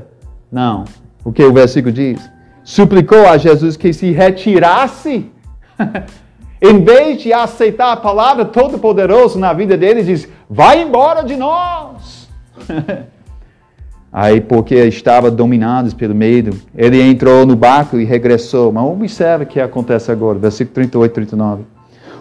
Não. 0.51 0.85
O 1.23 1.31
que 1.31 1.43
o 1.43 1.53
versículo 1.53 1.93
diz? 1.93 2.19
Suplicou 2.63 3.27
a 3.27 3.37
Jesus 3.37 3.75
que 3.75 3.91
se 3.93 4.11
retirasse 4.11 5.31
Em 6.65 6.81
vez 6.81 7.21
de 7.21 7.33
aceitar 7.33 7.91
a 7.91 7.97
palavra 7.97 8.45
todo-poderoso 8.45 9.37
na 9.37 9.51
vida 9.51 9.75
dele, 9.75 10.01
diz: 10.01 10.29
vai 10.49 10.81
embora 10.81 11.21
de 11.21 11.35
nós. 11.35 12.29
Aí, 14.09 14.39
porque 14.39 14.75
estava 14.75 15.29
dominados 15.29 15.93
pelo 15.93 16.15
medo, 16.15 16.55
ele 16.73 17.01
entrou 17.01 17.45
no 17.45 17.53
barco 17.53 17.99
e 17.99 18.05
regressou. 18.05 18.71
Mas 18.71 18.85
observe 18.85 19.43
o 19.43 19.47
que 19.47 19.59
acontece 19.59 20.09
agora, 20.09 20.39
versículo 20.39 20.75
38 20.75 21.11
e 21.11 21.13
39. 21.13 21.63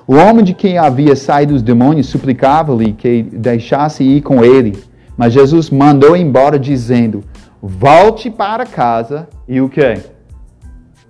O 0.09 0.17
homem 0.17 0.45
de 0.45 0.55
quem 0.55 0.77
havia 0.77 1.15
saído 1.15 1.55
os 1.55 1.63
demônios 1.63 2.09
suplicava-lhe 2.09 2.95
que 2.95 3.23
deixasse 3.23 4.03
ir 4.03 4.23
com 4.23 4.45
ele. 4.45 4.77
Mas 5.17 5.35
Jesus 5.35 5.71
mandou 5.71 6.17
embora, 6.17 6.59
dizendo: 6.59 7.23
Volte 7.63 8.29
para 8.29 8.67
casa 8.67 9.29
e 9.47 9.61
o 9.61 9.69
quê? 9.69 10.01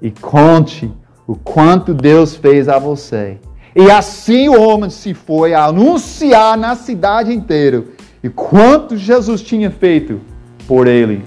E 0.02 0.10
conte 0.10 0.92
o 1.26 1.36
quanto 1.36 1.94
Deus 1.94 2.34
fez 2.34 2.68
a 2.68 2.78
você. 2.78 3.38
E 3.74 3.90
assim 3.90 4.48
o 4.48 4.60
homem 4.60 4.90
se 4.90 5.14
foi 5.14 5.54
a 5.54 5.64
anunciar 5.64 6.58
na 6.58 6.74
cidade 6.74 7.32
inteira 7.32 7.84
e 8.22 8.28
quanto 8.28 8.96
Jesus 8.96 9.40
tinha 9.42 9.70
feito 9.70 10.20
por 10.66 10.86
ele. 10.86 11.24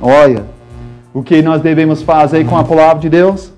Olha, 0.00 0.44
o 1.14 1.22
que 1.22 1.40
nós 1.40 1.62
devemos 1.62 2.02
fazer 2.02 2.44
com 2.44 2.56
a 2.56 2.64
palavra 2.64 2.98
de 2.98 3.08
Deus? 3.08 3.52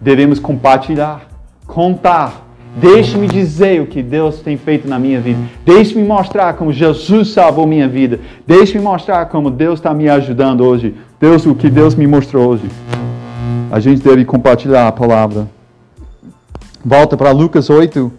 Devemos 0.00 0.38
compartilhar, 0.38 1.26
contar. 1.66 2.44
Deixe-me 2.76 3.26
dizer 3.26 3.80
o 3.80 3.86
que 3.86 4.02
Deus 4.02 4.40
tem 4.40 4.58
feito 4.58 4.86
na 4.86 4.98
minha 4.98 5.18
vida. 5.18 5.40
Deixe-me 5.64 6.04
mostrar 6.04 6.52
como 6.54 6.72
Jesus 6.72 7.30
salvou 7.30 7.66
minha 7.66 7.88
vida. 7.88 8.20
Deixe-me 8.46 8.84
mostrar 8.84 9.26
como 9.26 9.50
Deus 9.50 9.78
está 9.78 9.94
me 9.94 10.08
ajudando 10.10 10.60
hoje. 10.60 10.94
Deus, 11.18 11.46
o 11.46 11.54
que 11.54 11.70
Deus 11.70 11.94
me 11.94 12.06
mostrou 12.06 12.50
hoje. 12.50 12.68
A 13.76 13.78
gente 13.78 14.02
deve 14.02 14.24
compartilhar 14.24 14.88
a 14.88 14.90
palavra. 14.90 15.46
Volta 16.82 17.14
para 17.14 17.30
Lucas 17.30 17.68
8, 17.68 18.10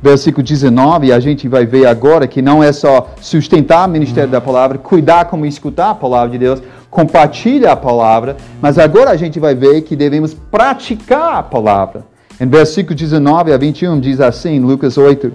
versículo 0.00 0.46
19, 0.46 1.08
e 1.08 1.12
a 1.12 1.18
gente 1.18 1.48
vai 1.48 1.66
ver 1.66 1.84
agora 1.84 2.28
que 2.28 2.40
não 2.40 2.62
é 2.62 2.70
só 2.70 3.08
sustentar 3.20 3.88
o 3.88 3.90
ministério 3.90 4.30
da 4.30 4.40
palavra, 4.40 4.78
cuidar 4.78 5.24
como 5.24 5.44
escutar 5.44 5.90
a 5.90 5.94
palavra 5.96 6.30
de 6.30 6.38
Deus, 6.38 6.62
compartilhar 6.88 7.72
a 7.72 7.76
palavra, 7.76 8.36
mas 8.62 8.78
agora 8.78 9.10
a 9.10 9.16
gente 9.16 9.40
vai 9.40 9.52
ver 9.52 9.80
que 9.80 9.96
devemos 9.96 10.32
praticar 10.32 11.38
a 11.38 11.42
palavra. 11.42 12.04
Em 12.40 12.46
versículo 12.46 12.94
19 12.94 13.52
a 13.52 13.56
21 13.56 13.98
diz 13.98 14.20
assim, 14.20 14.60
Lucas 14.60 14.96
8: 14.96 15.32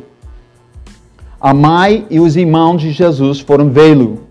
A 1.42 1.54
mãe 1.54 2.08
e 2.10 2.18
os 2.22 2.38
irmãos 2.38 2.82
de 2.82 2.94
Jesus 2.94 3.42
foram 3.42 3.70
vê-lo, 3.70 4.22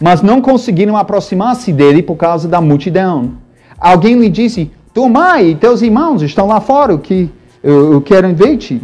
mas 0.00 0.22
não 0.22 0.40
conseguiram 0.40 0.96
aproximar-se 0.96 1.72
dele 1.72 2.00
por 2.00 2.14
causa 2.14 2.46
da 2.46 2.60
multidão. 2.60 3.42
Alguém 3.76 4.20
lhe 4.20 4.28
disse: 4.28 4.70
Tua 4.94 5.08
mãe 5.08 5.50
e 5.50 5.54
teus 5.56 5.82
irmãos 5.82 6.22
estão 6.22 6.46
lá 6.46 6.60
fora, 6.60 6.94
o 6.94 6.98
que 7.00 7.28
eu, 7.60 7.94
eu 7.94 8.00
quero 8.00 8.32
ver-te. 8.32 8.80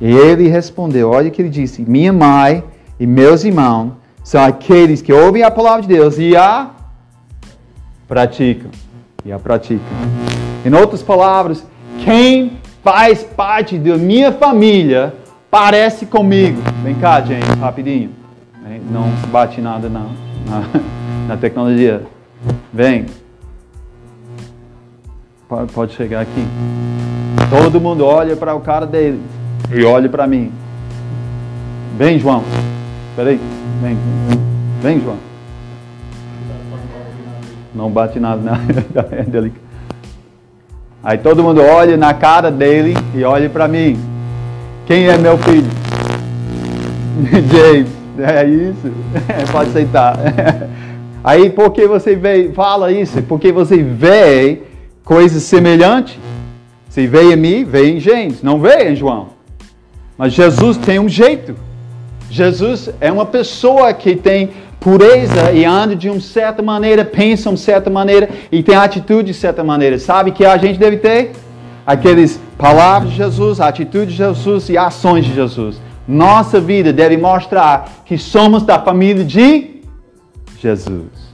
Ele 0.00 0.48
respondeu: 0.48 1.10
Olha 1.10 1.28
o 1.28 1.30
que 1.30 1.42
ele 1.42 1.50
disse: 1.50 1.82
Minha 1.82 2.14
mãe 2.14 2.64
e 2.98 3.06
meus 3.06 3.44
irmãos 3.44 3.92
são 4.22 4.42
aqueles 4.42 5.02
que 5.02 5.12
ouvem 5.12 5.42
a 5.42 5.50
palavra 5.50 5.82
de 5.82 5.88
Deus 5.88 6.16
e 6.18 6.34
a 6.34 6.70
praticam. 8.08 8.70
E 9.22 9.30
a 9.30 9.38
praticam. 9.38 9.84
Em 10.64 10.72
outras 10.74 11.02
palavras, 11.02 11.62
quem 12.02 12.52
faz 12.82 13.22
parte 13.22 13.76
da 13.78 13.98
minha 13.98 14.32
família 14.32 15.14
parece 15.50 16.06
comigo. 16.06 16.62
Vem 16.82 16.94
cá, 16.94 17.20
gente, 17.20 17.46
rapidinho. 17.60 18.10
Não 18.90 19.10
bate 19.30 19.60
nada 19.60 19.90
na, 19.90 20.06
na, 20.48 20.80
na 21.28 21.36
tecnologia. 21.36 22.02
Vem. 22.72 23.04
Pode 25.72 25.94
chegar 25.94 26.20
aqui. 26.20 26.46
Todo 27.50 27.80
mundo 27.80 28.04
olha 28.04 28.36
para 28.36 28.54
o 28.54 28.60
cara 28.60 28.86
dele 28.86 29.20
e 29.72 29.84
olha 29.84 30.08
para 30.08 30.26
mim. 30.26 30.52
Vem, 31.96 32.18
João. 32.18 32.42
Peraí. 33.14 33.40
Vem. 33.80 33.96
Vem, 34.82 35.00
João. 35.00 35.16
Não 37.74 37.90
bate 37.90 38.18
nada 38.20 38.40
na 38.42 38.56
dele. 39.26 39.52
Aí 41.02 41.18
todo 41.18 41.42
mundo 41.42 41.60
olha 41.60 41.96
na 41.96 42.14
cara 42.14 42.50
dele 42.50 42.94
e 43.14 43.22
olha 43.24 43.48
para 43.50 43.68
mim. 43.68 43.98
Quem 44.86 45.06
é 45.08 45.18
meu 45.18 45.36
filho? 45.38 45.70
James. 47.52 47.88
É 48.18 48.44
isso? 48.44 48.92
Pode 49.50 49.70
aceitar. 49.70 50.16
Aí 51.22 51.50
por 51.50 51.72
que 51.72 51.86
você 51.86 52.14
vê, 52.14 52.50
fala 52.52 52.92
isso? 52.92 53.22
Porque 53.22 53.50
você 53.50 53.82
vê 53.82 54.62
coisas 55.04 55.42
semelhantes. 55.42 56.18
Se 56.88 57.06
vê 57.06 57.32
em 57.32 57.36
mim, 57.36 57.64
vê 57.64 57.90
em 57.90 58.00
James, 58.00 58.42
não 58.42 58.60
vê 58.60 58.90
em 58.90 58.96
João. 58.96 59.28
Mas 60.16 60.32
Jesus 60.32 60.76
tem 60.76 60.98
um 60.98 61.08
jeito. 61.08 61.56
Jesus 62.30 62.90
é 63.00 63.12
uma 63.12 63.26
pessoa 63.26 63.92
que 63.92 64.16
tem 64.16 64.50
pureza 64.80 65.50
e 65.52 65.64
anda 65.64 65.96
de 65.96 66.08
uma 66.08 66.20
certa 66.20 66.62
maneira, 66.62 67.04
pensa 67.04 67.44
de 67.44 67.48
uma 67.50 67.56
certa 67.56 67.90
maneira 67.90 68.28
e 68.50 68.62
tem 68.62 68.76
atitude 68.76 69.32
de 69.32 69.34
certa 69.34 69.64
maneira. 69.64 69.98
Sabe 69.98 70.30
que 70.30 70.44
a 70.44 70.56
gente 70.56 70.78
deve 70.78 70.98
ter? 70.98 71.32
Aqueles 71.86 72.40
palavras 72.56 73.10
de 73.10 73.16
Jesus, 73.16 73.60
atitude 73.60 74.12
de 74.12 74.16
Jesus 74.16 74.68
e 74.68 74.78
ações 74.78 75.24
de 75.24 75.34
Jesus. 75.34 75.80
Nossa 76.06 76.60
vida 76.60 76.92
deve 76.92 77.16
mostrar 77.16 78.02
que 78.04 78.16
somos 78.18 78.62
da 78.62 78.78
família 78.78 79.24
de 79.24 79.80
Jesus. 80.60 81.24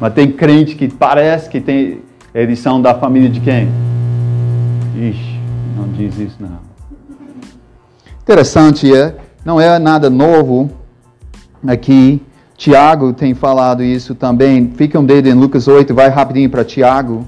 Mas 0.00 0.12
tem 0.12 0.30
crente 0.30 0.74
que 0.74 0.88
parece 0.88 1.48
que 1.48 1.60
tem 1.60 2.00
eles 2.36 2.58
são 2.58 2.82
da 2.82 2.94
família 2.94 3.30
de 3.30 3.40
quem? 3.40 3.66
Ixi, 4.94 5.40
não 5.74 5.88
diz 5.88 6.18
isso 6.18 6.36
não. 6.38 6.58
Interessante, 8.20 8.94
é? 8.94 9.16
Não 9.42 9.58
é 9.58 9.78
nada 9.78 10.10
novo 10.10 10.70
aqui. 11.66 12.20
Tiago 12.54 13.14
tem 13.14 13.32
falado 13.32 13.82
isso 13.82 14.14
também. 14.14 14.70
Fica 14.76 15.00
um 15.00 15.04
dedo 15.04 15.28
em 15.28 15.32
Lucas 15.32 15.66
8, 15.66 15.94
vai 15.94 16.10
rapidinho 16.10 16.50
para 16.50 16.62
Tiago. 16.62 17.26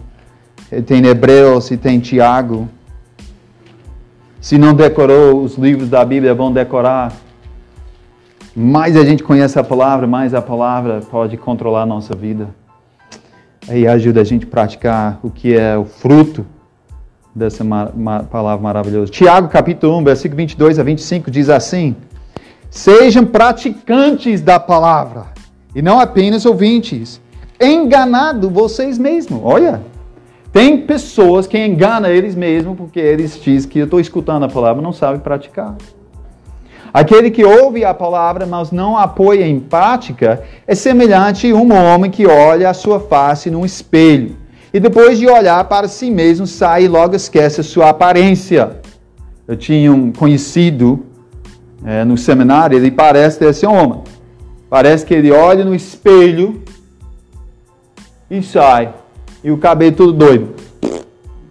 Tem 0.84 1.06
Hebreus 1.06 1.70
e 1.70 1.78
tem 1.78 1.98
Tiago. 1.98 2.68
Se 4.42 4.58
não 4.58 4.74
decorou 4.74 5.42
os 5.42 5.56
livros 5.56 5.88
da 5.88 6.04
Bíblia, 6.04 6.34
vão 6.34 6.52
decorar. 6.52 7.14
Mais 8.54 8.94
a 8.94 9.04
gente 9.04 9.22
conhece 9.22 9.58
a 9.58 9.64
palavra, 9.64 10.06
mais 10.06 10.34
a 10.34 10.42
palavra 10.42 11.00
pode 11.10 11.38
controlar 11.38 11.82
a 11.82 11.86
nossa 11.86 12.14
vida. 12.14 12.48
E 13.70 13.86
ajuda 13.86 14.20
a 14.20 14.24
gente 14.24 14.46
a 14.46 14.48
praticar 14.48 15.20
o 15.22 15.30
que 15.30 15.56
é 15.56 15.76
o 15.76 15.84
fruto 15.84 16.46
dessa 17.34 17.64
palavra 18.30 18.62
maravilhosa. 18.62 19.10
Tiago, 19.10 19.48
capítulo 19.48 19.98
1, 19.98 20.04
versículo 20.04 20.36
22 20.36 20.78
a 20.78 20.82
25, 20.82 21.30
diz 21.30 21.48
assim: 21.48 21.96
Sejam 22.70 23.24
praticantes 23.24 24.40
da 24.40 24.58
palavra, 24.58 25.26
e 25.74 25.82
não 25.82 26.00
apenas 26.00 26.44
ouvintes, 26.44 27.20
enganado 27.60 28.50
vocês 28.50 28.98
mesmos. 28.98 29.40
Olha, 29.42 29.80
tem 30.52 30.82
pessoas 30.82 31.46
que 31.46 31.58
enganam 31.58 32.10
eles 32.10 32.34
mesmos 32.34 32.76
porque 32.76 32.98
eles 32.98 33.40
dizem 33.40 33.68
que 33.68 33.78
eu 33.78 33.84
estou 33.84 34.00
escutando 34.00 34.44
a 34.44 34.48
palavra 34.48 34.82
não 34.82 34.92
sabem 34.92 35.20
praticar. 35.20 35.76
Aquele 36.92 37.30
que 37.30 37.44
ouve 37.44 37.84
a 37.84 37.92
palavra, 37.92 38.46
mas 38.46 38.70
não 38.70 38.96
apoia 38.96 39.46
em 39.46 39.60
prática, 39.60 40.42
é 40.66 40.74
semelhante 40.74 41.50
a 41.50 41.54
um 41.54 41.72
homem 41.72 42.10
que 42.10 42.26
olha 42.26 42.70
a 42.70 42.74
sua 42.74 42.98
face 42.98 43.50
num 43.50 43.64
espelho 43.64 44.36
e 44.72 44.78
depois 44.78 45.18
de 45.18 45.26
olhar 45.26 45.64
para 45.64 45.88
si 45.88 46.10
mesmo 46.10 46.46
sai 46.46 46.84
e 46.84 46.88
logo 46.88 47.16
esquece 47.16 47.60
a 47.60 47.64
sua 47.64 47.88
aparência. 47.88 48.76
Eu 49.46 49.56
tinha 49.56 49.90
um 49.92 50.12
conhecido 50.12 51.06
é, 51.84 52.04
no 52.04 52.18
seminário, 52.18 52.76
ele 52.76 52.90
parece 52.90 53.38
ter 53.38 53.46
esse 53.46 53.66
homem. 53.66 54.02
Parece 54.68 55.06
que 55.06 55.14
ele 55.14 55.32
olha 55.32 55.64
no 55.64 55.74
espelho 55.74 56.62
e 58.30 58.42
sai. 58.42 58.92
E 59.42 59.50
o 59.50 59.56
cabelo 59.56 59.96
tudo 59.96 60.12
doido. 60.12 60.54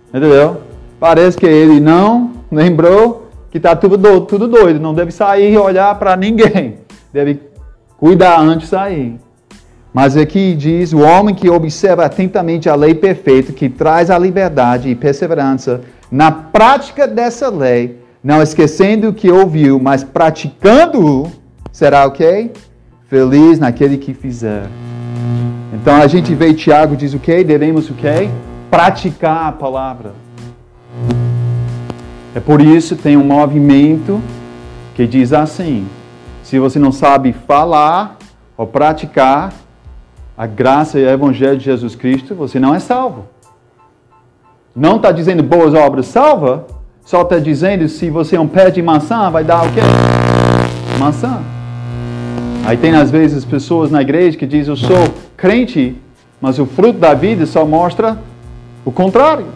Entendeu? 0.09 0.61
Parece 0.99 1.37
que 1.37 1.45
ele 1.45 1.79
não 1.79 2.33
lembrou 2.51 3.26
que 3.57 3.65
está 3.67 3.75
tudo 3.75 4.21
tudo 4.21 4.47
doido. 4.47 4.79
Não 4.79 4.93
deve 4.93 5.11
sair 5.11 5.53
e 5.53 5.57
olhar 5.57 5.93
para 5.95 6.15
ninguém. 6.15 6.75
Deve 7.11 7.39
cuidar 7.97 8.39
antes 8.39 8.61
de 8.61 8.67
sair. 8.67 9.19
Mas 9.93 10.15
aqui 10.15 10.53
diz: 10.55 10.93
o 10.93 10.99
homem 10.99 11.33
que 11.33 11.49
observa 11.49 12.05
atentamente 12.05 12.69
a 12.69 12.75
lei 12.75 12.93
perfeita, 12.93 13.51
que 13.51 13.67
traz 13.67 14.11
a 14.11 14.19
liberdade 14.19 14.89
e 14.89 14.95
perseverança 14.95 15.81
na 16.11 16.31
prática 16.31 17.07
dessa 17.07 17.49
lei, 17.49 17.99
não 18.23 18.41
esquecendo 18.41 19.09
o 19.09 19.13
que 19.13 19.31
ouviu, 19.31 19.79
mas 19.79 20.03
praticando-o, 20.03 21.31
será 21.71 22.05
o 22.05 22.11
quê? 22.11 22.51
Feliz 23.09 23.57
naquele 23.57 23.97
que 23.97 24.13
fizer. 24.13 24.67
Então 25.73 25.95
a 25.95 26.07
gente 26.07 26.33
vê 26.35 26.53
Tiago 26.53 26.95
diz 26.95 27.13
o 27.13 27.19
quê? 27.19 27.43
Devemos 27.43 27.89
o 27.89 27.93
quê? 27.93 28.29
Praticar 28.69 29.47
a 29.47 29.51
palavra. 29.51 30.26
É 32.37 32.39
por 32.39 32.61
isso 32.61 32.95
tem 32.95 33.17
um 33.17 33.23
movimento 33.23 34.21
que 34.93 35.07
diz 35.07 35.33
assim: 35.33 35.87
se 36.43 36.59
você 36.59 36.77
não 36.77 36.91
sabe 36.91 37.33
falar 37.33 38.15
ou 38.55 38.67
praticar, 38.67 39.51
a 40.37 40.45
graça 40.45 40.99
e 40.99 41.03
o 41.03 41.09
evangelho 41.09 41.57
de 41.57 41.65
Jesus 41.65 41.95
Cristo, 41.95 42.35
você 42.35 42.59
não 42.59 42.75
é 42.75 42.79
salvo. 42.79 43.25
Não 44.75 44.97
está 44.97 45.11
dizendo 45.11 45.41
boas 45.41 45.73
obras 45.73 46.05
salva, 46.05 46.67
só 47.03 47.23
está 47.23 47.39
dizendo 47.39 47.89
se 47.89 48.07
você 48.11 48.35
é 48.35 48.39
um 48.39 48.47
pé 48.47 48.69
de 48.69 48.83
maçã, 48.83 49.31
vai 49.31 49.43
dar 49.43 49.65
o 49.65 49.71
quê? 49.73 49.81
Maçã. 50.99 51.39
Aí 52.67 52.77
tem 52.77 52.93
às 52.93 53.09
vezes 53.09 53.45
pessoas 53.45 53.89
na 53.89 54.03
igreja 54.03 54.37
que 54.37 54.45
dizem, 54.45 54.71
eu 54.71 54.77
sou 54.77 55.11
crente, 55.35 55.95
mas 56.39 56.59
o 56.59 56.67
fruto 56.67 56.99
da 56.99 57.15
vida 57.15 57.47
só 57.47 57.65
mostra 57.65 58.15
o 58.85 58.91
contrário. 58.91 59.47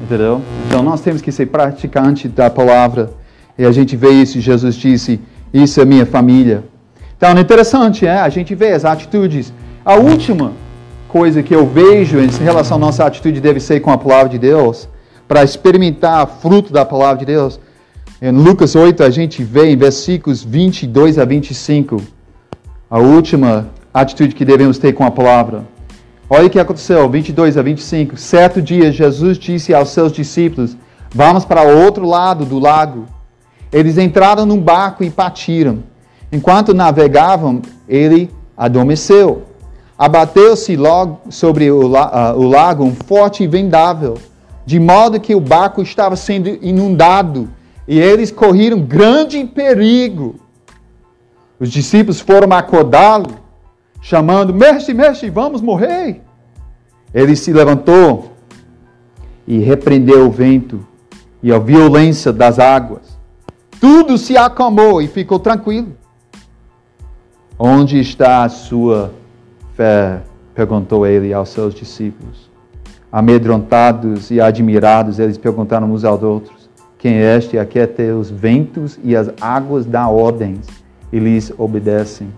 Entendeu? 0.00 0.40
Então 0.66 0.82
nós 0.82 1.00
temos 1.00 1.20
que 1.20 1.30
ser 1.30 1.46
praticantes 1.46 2.30
da 2.32 2.48
palavra. 2.48 3.10
E 3.58 3.64
a 3.64 3.72
gente 3.72 3.96
vê 3.96 4.10
isso, 4.10 4.40
Jesus 4.40 4.74
disse, 4.74 5.20
isso 5.52 5.80
é 5.80 5.84
minha 5.84 6.06
família. 6.06 6.64
Então 7.16 7.30
é 7.30 7.40
interessante, 7.40 8.06
é? 8.06 8.18
a 8.18 8.28
gente 8.28 8.54
vê 8.54 8.72
as 8.72 8.84
atitudes 8.84 9.52
a 9.84 9.94
última 9.94 10.52
coisa 11.08 11.42
que 11.42 11.54
eu 11.54 11.66
vejo 11.66 12.18
em 12.18 12.28
relação 12.28 12.76
à 12.76 12.80
nossa 12.80 13.04
atitude 13.04 13.40
deve 13.40 13.58
ser 13.58 13.80
com 13.80 13.90
a 13.90 13.96
palavra 13.96 14.28
de 14.28 14.38
Deus, 14.38 14.88
para 15.26 15.42
experimentar 15.42 16.26
fruto 16.26 16.70
da 16.70 16.84
palavra 16.84 17.18
de 17.18 17.24
Deus. 17.24 17.58
Em 18.20 18.30
Lucas 18.30 18.76
8, 18.76 19.02
a 19.02 19.08
gente 19.08 19.42
vê 19.42 19.70
em 19.70 19.76
versículos 19.76 20.44
22 20.44 21.18
a 21.18 21.24
25, 21.24 22.02
a 22.90 22.98
última 22.98 23.70
atitude 23.92 24.34
que 24.34 24.44
devemos 24.44 24.76
ter 24.76 24.92
com 24.92 25.04
a 25.04 25.10
palavra. 25.10 25.64
Olha 26.32 26.46
o 26.46 26.50
que 26.50 26.60
aconteceu, 26.60 27.10
22 27.10 27.58
a 27.58 27.62
25. 27.62 28.16
Certo 28.16 28.62
dia, 28.62 28.92
Jesus 28.92 29.36
disse 29.36 29.74
aos 29.74 29.88
seus 29.88 30.12
discípulos: 30.12 30.76
Vamos 31.12 31.44
para 31.44 31.66
o 31.66 31.82
outro 31.82 32.06
lado 32.06 32.44
do 32.44 32.60
lago. 32.60 33.06
Eles 33.72 33.98
entraram 33.98 34.46
num 34.46 34.60
barco 34.60 35.02
e 35.02 35.10
partiram. 35.10 35.82
Enquanto 36.30 36.72
navegavam, 36.72 37.60
ele 37.88 38.30
adormeceu. 38.56 39.42
Abateu-se 39.98 40.76
logo 40.76 41.20
sobre 41.30 41.68
o, 41.68 41.88
uh, 41.88 42.36
o 42.36 42.48
lago 42.48 42.84
um 42.84 42.94
forte 42.94 43.44
vendável, 43.48 44.16
de 44.64 44.78
modo 44.78 45.18
que 45.18 45.34
o 45.34 45.40
barco 45.40 45.82
estava 45.82 46.14
sendo 46.14 46.48
inundado 46.62 47.48
e 47.88 47.98
eles 47.98 48.30
correram 48.30 48.80
grande 48.80 49.44
perigo. 49.44 50.36
Os 51.58 51.72
discípulos 51.72 52.20
foram 52.20 52.56
acordá-lo, 52.56 53.26
chamando: 54.00 54.54
Mestre, 54.54 54.94
mestre, 54.94 55.30
vamos 55.30 55.60
morrer. 55.60 56.22
Ele 57.12 57.34
se 57.34 57.52
levantou 57.52 58.32
e 59.46 59.58
repreendeu 59.58 60.26
o 60.26 60.30
vento 60.30 60.86
e 61.42 61.52
a 61.52 61.58
violência 61.58 62.32
das 62.32 62.58
águas. 62.58 63.18
Tudo 63.80 64.16
se 64.18 64.36
acalmou 64.36 65.00
e 65.00 65.08
ficou 65.08 65.38
tranquilo. 65.38 65.96
Onde 67.58 67.98
está 67.98 68.44
a 68.44 68.48
sua 68.48 69.12
fé? 69.74 70.22
perguntou 70.54 71.06
ele 71.06 71.32
aos 71.32 71.48
seus 71.48 71.74
discípulos. 71.74 72.50
Amedrontados 73.10 74.30
e 74.30 74.40
admirados, 74.40 75.18
eles 75.18 75.38
perguntaram 75.38 75.90
uns 75.90 76.04
aos 76.04 76.22
outros: 76.22 76.68
Quem 76.98 77.14
é 77.14 77.36
este 77.36 77.58
a 77.58 77.64
que 77.64 77.80
até 77.80 78.12
os 78.12 78.30
ventos 78.30 78.98
e 79.02 79.16
as 79.16 79.30
águas 79.40 79.86
dão 79.86 80.14
ordens 80.14 80.66
e 81.12 81.18
lhes 81.18 81.52
obedecem? 81.58 82.28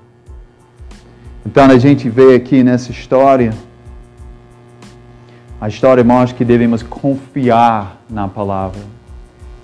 Então 1.45 1.65
a 1.65 1.79
gente 1.79 2.09
vê 2.09 2.35
aqui 2.35 2.63
nessa 2.63 2.91
história, 2.93 3.53
a 5.61 5.69
história 5.69 6.05
mostra 6.05 6.37
que 6.37 6.45
devemos 6.45 6.83
confiar 6.83 8.01
na 8.09 8.29
palavra. 8.29 8.81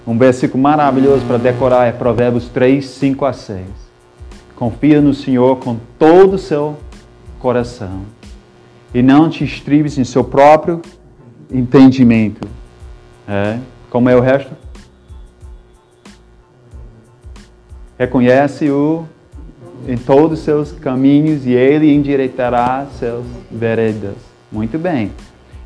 Um 0.07 0.17
versículo 0.17 0.63
maravilhoso 0.63 1.25
para 1.27 1.39
decorar 1.39 1.87
é 1.87 1.93
Provérbios 1.93 2.49
3, 2.49 2.85
5 2.85 3.25
a 3.25 3.33
6. 3.33 3.67
Confia 4.57 5.01
no 5.01 5.15
Senhor 5.15 5.57
com 5.57 5.77
todo 5.99 6.35
o 6.35 6.39
seu 6.39 6.77
coração. 7.39 8.03
E 8.93 9.03
não 9.03 9.29
te 9.29 9.45
estribes 9.45 9.99
em 9.99 10.05
seu 10.05 10.25
próprio 10.25 10.83
entendimento. 11.51 12.49
É. 13.29 13.59
Como 13.91 14.09
é 14.09 14.17
o 14.17 14.21
resto? 14.21 14.51
Reconhece-o 17.99 19.07
em 19.87 19.97
todos 19.97 20.39
os 20.39 20.45
seus 20.45 20.73
caminhos 20.73 21.47
e 21.47 21.53
ele 21.53 21.93
endireitará 21.93 22.87
seus 22.99 23.25
veredas. 23.51 24.15
Muito 24.51 24.79
bem. 24.79 25.13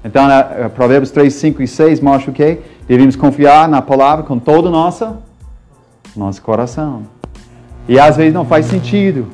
Então, 0.04 0.26
Provérbios 0.74 1.10
3, 1.10 1.32
5 1.32 1.62
e 1.62 1.68
6 1.68 2.00
mostra 2.00 2.30
o 2.30 2.34
quê? 2.34 2.58
Devemos 2.88 3.14
confiar 3.14 3.68
na 3.68 3.80
palavra 3.80 4.24
com 4.24 4.38
todo 4.38 4.66
o 4.66 4.70
nosso, 4.70 5.16
nosso 6.16 6.42
coração. 6.42 7.02
E 7.88 7.98
às 7.98 8.16
vezes 8.16 8.34
não 8.34 8.44
faz 8.44 8.66
sentido. 8.66 9.28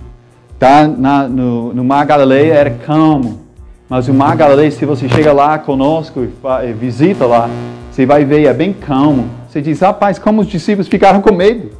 Tá 0.58 0.86
na, 0.86 1.26
no, 1.28 1.72
no 1.72 1.84
Mar 1.84 2.04
Galileia 2.04 2.52
era 2.54 2.70
calmo. 2.70 3.40
Mas 3.88 4.08
o 4.08 4.14
Mar 4.14 4.36
Galileia, 4.36 4.70
se 4.70 4.84
você 4.84 5.08
chega 5.08 5.32
lá 5.32 5.58
conosco 5.58 6.26
e 6.62 6.72
visita 6.72 7.24
lá, 7.24 7.48
você 7.90 8.04
vai 8.04 8.24
ver, 8.24 8.46
é 8.46 8.52
bem 8.52 8.72
calmo. 8.72 9.30
Você 9.48 9.62
diz, 9.62 9.80
rapaz, 9.80 10.18
como 10.18 10.42
os 10.42 10.46
discípulos 10.46 10.88
ficaram 10.88 11.22
com 11.22 11.32
medo? 11.32 11.70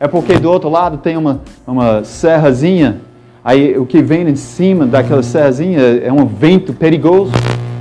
É 0.00 0.06
porque 0.06 0.38
do 0.38 0.50
outro 0.50 0.68
lado 0.68 0.98
tem 0.98 1.16
uma, 1.16 1.40
uma 1.66 2.04
serrazinha, 2.04 3.00
aí 3.44 3.76
o 3.76 3.84
que 3.84 4.00
vem 4.00 4.28
em 4.28 4.36
cima 4.36 4.86
daquela 4.86 5.22
serrazinha 5.24 5.80
é 5.80 6.12
um 6.12 6.24
vento 6.24 6.72
perigoso. 6.72 7.32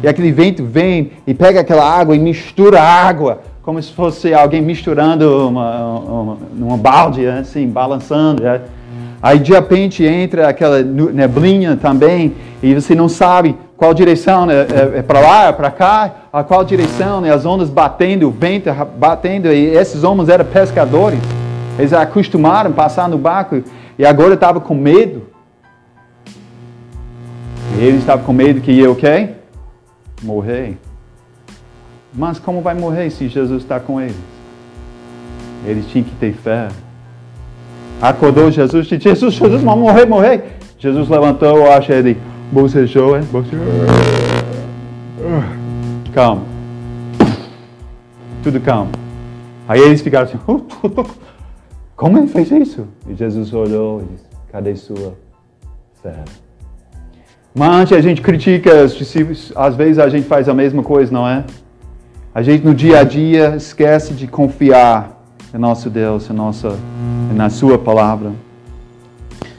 E 0.01 0.07
aquele 0.07 0.31
vento 0.31 0.63
vem 0.63 1.11
e 1.25 1.33
pega 1.33 1.59
aquela 1.59 1.83
água 1.83 2.15
e 2.15 2.19
mistura 2.19 2.81
a 2.81 2.83
água, 2.83 3.41
como 3.61 3.81
se 3.81 3.91
fosse 3.91 4.33
alguém 4.33 4.61
misturando 4.61 5.47
uma, 5.47 5.99
uma, 5.99 6.37
uma 6.59 6.77
balde, 6.77 7.25
assim, 7.27 7.67
balançando. 7.67 8.45
É. 8.45 8.61
Aí 9.21 9.39
de 9.39 9.51
repente 9.51 10.03
entra 10.03 10.47
aquela 10.47 10.81
neblinha 10.81 11.75
também 11.75 12.33
e 12.61 12.73
você 12.73 12.93
não 12.95 13.09
sabe 13.09 13.55
qual 13.75 13.93
direção, 13.93 14.45
né? 14.45 14.53
é, 14.55 14.99
é 14.99 15.01
para 15.01 15.19
lá, 15.19 15.47
é 15.47 15.51
para 15.51 15.69
cá, 15.69 16.11
a 16.33 16.43
qual 16.43 16.63
direção, 16.63 17.21
né? 17.21 17.31
as 17.31 17.45
ondas 17.45 17.69
batendo, 17.69 18.27
o 18.27 18.31
vento 18.31 18.71
batendo, 18.97 19.47
e 19.51 19.75
esses 19.75 20.03
homens 20.03 20.29
eram 20.29 20.45
pescadores, 20.45 21.19
eles 21.77 21.93
acostumaram 21.93 22.71
a 22.71 22.73
passar 22.73 23.07
no 23.07 23.17
barco 23.17 23.63
e 23.97 24.05
agora 24.05 24.33
estavam 24.33 24.61
com 24.61 24.75
medo. 24.75 25.23
Eles 27.77 27.99
estavam 27.99 28.25
com 28.25 28.33
medo 28.33 28.61
que 28.61 28.71
ia 28.71 28.89
o 28.89 28.95
quê? 28.95 29.29
Morrer. 30.23 30.77
Mas 32.13 32.39
como 32.39 32.61
vai 32.61 32.73
morrer 32.73 33.09
se 33.11 33.27
Jesus 33.27 33.61
está 33.61 33.79
com 33.79 34.01
eles? 34.01 34.15
Eles 35.65 35.85
tinham 35.87 36.05
que 36.05 36.15
ter 36.15 36.33
fé. 36.33 36.69
Acordou 38.01 38.49
Jesus 38.51 38.87
e 38.87 38.97
disse, 38.97 39.09
Jesus, 39.09 39.33
Jesus, 39.35 39.61
vamos 39.61 39.79
morrer, 39.79 40.05
morrer. 40.05 40.57
Jesus 40.79 41.09
levantou, 41.09 41.71
acha 41.71 41.93
ele, 41.93 42.17
bocejou, 42.51 43.17
hein? 43.17 43.23
Bocejou. 43.31 43.65
calmo. 46.13 46.45
Tudo 48.43 48.59
calmo. 48.61 48.91
Aí 49.67 49.81
eles 49.81 50.01
ficaram 50.01 50.25
assim, 50.25 50.39
como 51.97 52.19
ele 52.19 52.27
fez 52.27 52.51
isso? 52.51 52.87
E 53.09 53.15
Jesus 53.15 53.51
olhou 53.51 54.03
e 54.03 54.13
disse, 54.13 54.25
cadê 54.51 54.75
sua 54.75 55.15
fé? 56.01 56.23
Mas 57.55 57.91
a 57.91 57.99
gente 57.99 58.21
critica 58.21 58.83
os 58.83 58.93
discípulos, 58.93 59.51
às 59.55 59.75
vezes 59.75 59.97
a 59.97 60.07
gente 60.07 60.27
faz 60.27 60.47
a 60.47 60.53
mesma 60.53 60.83
coisa, 60.83 61.11
não 61.11 61.27
é? 61.27 61.43
A 62.35 62.43
gente 62.43 62.63
no 62.63 62.75
dia 62.75 62.99
a 62.99 63.03
dia 63.03 63.55
esquece 63.55 64.13
de 64.13 64.27
confiar 64.27 65.19
em 65.51 65.57
nosso 65.57 65.89
Deus, 65.89 66.29
em 66.29 66.33
nossa, 66.33 66.77
na 67.33 67.49
Sua 67.49 67.79
palavra. 67.79 68.31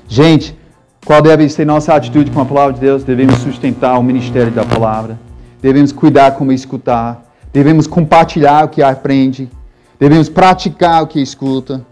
Gente, 0.07 0.57
qual 1.05 1.21
deve 1.21 1.49
ser 1.49 1.65
nossa 1.65 1.93
atitude 1.93 2.31
com 2.31 2.41
a 2.41 2.45
palavra 2.45 2.75
de 2.75 2.81
Deus? 2.81 3.03
Devemos 3.03 3.39
sustentar 3.39 3.99
o 3.99 4.03
ministério 4.03 4.53
da 4.53 4.65
palavra. 4.65 5.19
Devemos 5.61 5.91
cuidar 5.91 6.37
como 6.37 6.53
escutar. 6.53 7.25
Devemos 7.53 7.89
compartilhar 7.89 8.67
o 8.67 8.69
que 8.69 8.81
aprende. 8.81 9.51
Devemos 9.99 10.29
praticar 10.29 11.03
o 11.03 11.09
que 11.09 11.21
escuta. 11.21 11.85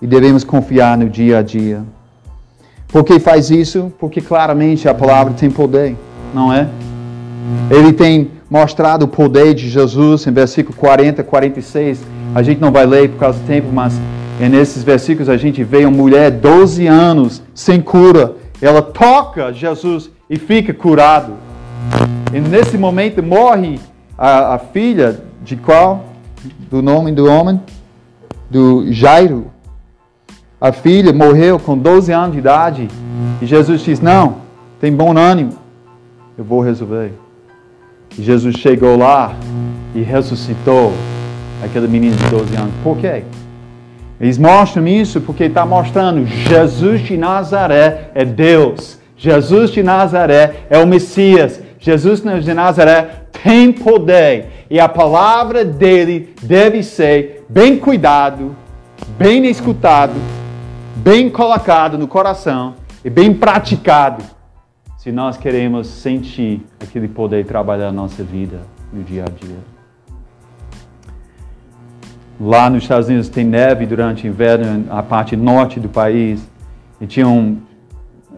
E 0.00 0.06
devemos 0.06 0.44
confiar 0.44 0.96
no 0.96 1.08
dia 1.08 1.38
a 1.38 1.42
dia. 1.42 1.82
Por 2.88 3.04
que 3.04 3.20
faz 3.20 3.50
isso? 3.50 3.92
Porque 3.98 4.20
claramente 4.20 4.88
a 4.88 4.94
palavra 4.94 5.32
tem 5.34 5.50
poder, 5.50 5.96
não 6.34 6.52
é? 6.52 6.68
Ele 7.70 7.92
tem 7.92 8.30
mostrado 8.50 9.04
o 9.04 9.08
poder 9.08 9.54
de 9.54 9.68
Jesus 9.68 10.26
em 10.26 10.32
versículo 10.32 10.76
40, 10.76 11.22
46. 11.22 12.00
A 12.34 12.42
gente 12.42 12.60
não 12.60 12.72
vai 12.72 12.86
ler 12.86 13.10
por 13.10 13.18
causa 13.18 13.38
do 13.38 13.46
tempo, 13.46 13.68
mas 13.72 13.94
nesses 14.40 14.82
versículos 14.82 15.28
a 15.28 15.36
gente 15.36 15.62
vê 15.62 15.84
uma 15.84 15.96
mulher 15.96 16.30
12 16.30 16.86
anos 16.86 17.42
sem 17.54 17.80
cura. 17.80 18.34
Ela 18.60 18.82
toca 18.82 19.52
Jesus 19.52 20.10
e 20.28 20.36
fica 20.36 20.74
curado. 20.74 21.34
E 22.32 22.40
nesse 22.40 22.76
momento 22.76 23.22
morre 23.22 23.78
a, 24.16 24.54
a 24.54 24.58
filha 24.58 25.20
de 25.42 25.56
qual? 25.56 26.04
Do 26.70 26.82
nome 26.82 27.12
do 27.12 27.26
homem? 27.26 27.60
Do 28.50 28.92
Jairo. 28.92 29.46
A 30.60 30.72
filha 30.72 31.10
morreu 31.10 31.58
com 31.58 31.78
12 31.78 32.12
anos 32.12 32.32
de 32.32 32.38
idade. 32.38 32.88
E 33.40 33.46
Jesus 33.46 33.80
diz: 33.80 33.98
Não, 33.98 34.36
tem 34.78 34.92
bom 34.92 35.16
ânimo. 35.16 35.54
Eu 36.36 36.44
vou 36.44 36.60
resolver. 36.60 37.12
E 38.18 38.22
Jesus 38.22 38.56
chegou 38.56 38.98
lá 38.98 39.32
e 39.94 40.02
ressuscitou 40.02 40.92
aquele 41.64 41.88
menino 41.88 42.14
de 42.14 42.28
12 42.28 42.56
anos. 42.56 42.74
Por 42.84 42.98
quê? 42.98 43.22
Eles 44.20 44.36
mostram 44.36 44.86
isso 44.86 45.18
porque 45.22 45.44
está 45.44 45.64
mostrando 45.64 46.26
Jesus 46.26 47.00
de 47.00 47.16
Nazaré 47.16 48.10
é 48.14 48.22
Deus. 48.22 48.98
Jesus 49.16 49.70
de 49.70 49.82
Nazaré 49.82 50.66
é 50.68 50.76
o 50.76 50.86
Messias. 50.86 51.62
Jesus 51.78 52.22
de 52.44 52.52
Nazaré 52.52 53.22
tem 53.42 53.72
poder. 53.72 54.66
E 54.68 54.78
a 54.78 54.88
palavra 54.88 55.64
dele 55.64 56.34
deve 56.42 56.82
ser 56.82 57.46
bem 57.48 57.78
cuidado, 57.78 58.54
bem 59.18 59.46
escutado, 59.46 60.12
bem 61.00 61.30
colocado 61.30 61.96
no 61.96 62.06
coração 62.06 62.74
e 63.02 63.08
bem 63.08 63.32
praticado 63.32 64.22
se 64.98 65.10
nós 65.10 65.38
queremos 65.38 65.86
sentir 65.86 66.62
aquele 66.78 67.08
poder 67.08 67.46
trabalhar 67.46 67.88
a 67.88 67.92
nossa 67.92 68.22
vida 68.22 68.60
no 68.92 69.02
dia 69.02 69.24
a 69.24 69.30
dia. 69.30 69.56
Lá 72.38 72.68
nos 72.68 72.82
Estados 72.82 73.08
Unidos 73.08 73.30
tem 73.30 73.46
neve 73.46 73.86
durante 73.86 74.26
o 74.26 74.28
inverno, 74.28 74.84
a 74.90 75.02
parte 75.02 75.36
norte 75.36 75.80
do 75.80 75.88
país, 75.88 76.46
e 77.00 77.06
tinha 77.06 77.26
um 77.26 77.58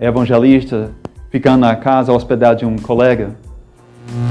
evangelista 0.01 0.93
ficando 1.31 1.63
na 1.63 1.75
casa 1.75 2.13
hospedado 2.13 2.61
de 2.61 2.65
um 2.65 2.77
colega. 2.77 3.31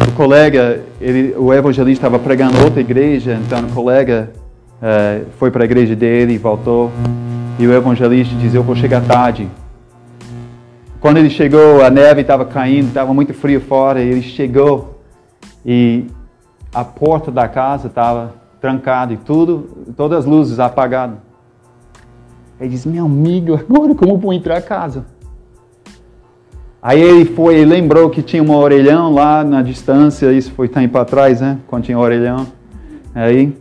O 0.08 0.12
colega, 0.13 0.82
ele, 1.02 1.36
o 1.38 1.54
evangelista 1.54 2.08
estava 2.08 2.17
pregando 2.17 2.63
outra 2.63 2.80
igreja, 2.80 3.38
então 3.46 3.60
o 3.60 3.72
colega 3.74 4.32
uh, 4.78 5.26
foi 5.38 5.52
para 5.52 5.63
a 5.63 5.65
igreja 5.65 5.98
dele 5.98 6.34
e 6.34 6.38
voltou. 6.38 6.91
E 7.60 7.68
o 7.68 7.74
evangelista 7.74 8.36
diz: 8.36 8.54
Eu 8.54 8.64
vou 8.64 8.76
chegar 8.76 9.02
tarde. 9.02 9.48
Quando 11.00 11.18
ele 11.18 11.30
chegou, 11.30 11.84
a 11.84 11.90
neve 11.90 12.22
estava 12.22 12.46
caindo, 12.46 12.88
estava 12.88 13.14
muito 13.14 13.34
frio 13.34 13.60
fora. 13.62 14.02
E 14.02 14.10
ele 14.10 14.22
chegou 14.22 15.02
e 15.66 16.06
a 16.74 16.84
porta 16.84 17.32
da 17.32 17.48
casa 17.48 17.88
estava 17.88 18.34
trancada 18.60 19.14
e 19.14 19.18
tudo, 19.18 19.94
todas 19.98 20.20
as 20.20 20.26
luzes 20.26 20.60
apagadas. 20.60 21.18
Ele 22.60 22.70
disse: 22.70 22.88
Meu 22.88 23.06
amigo, 23.06 23.56
agora 23.56 23.96
como 23.96 24.18
vou 24.18 24.34
entrar 24.34 24.58
a 24.58 24.62
casa? 24.62 25.06
Aí 26.82 27.00
ele 27.00 27.26
foi, 27.26 27.56
ele 27.56 27.66
lembrou 27.66 28.10
que 28.10 28.24
tinha 28.24 28.42
um 28.42 28.52
orelhão 28.52 29.14
lá 29.14 29.44
na 29.44 29.62
distância, 29.62 30.32
isso 30.32 30.52
foi 30.54 30.68
tempo 30.68 30.98
atrás, 30.98 31.40
né? 31.40 31.60
Quando 31.68 31.84
tinha 31.84 31.98
um 31.98 32.02
orelhão. 32.02 32.48
Aí 33.14 33.56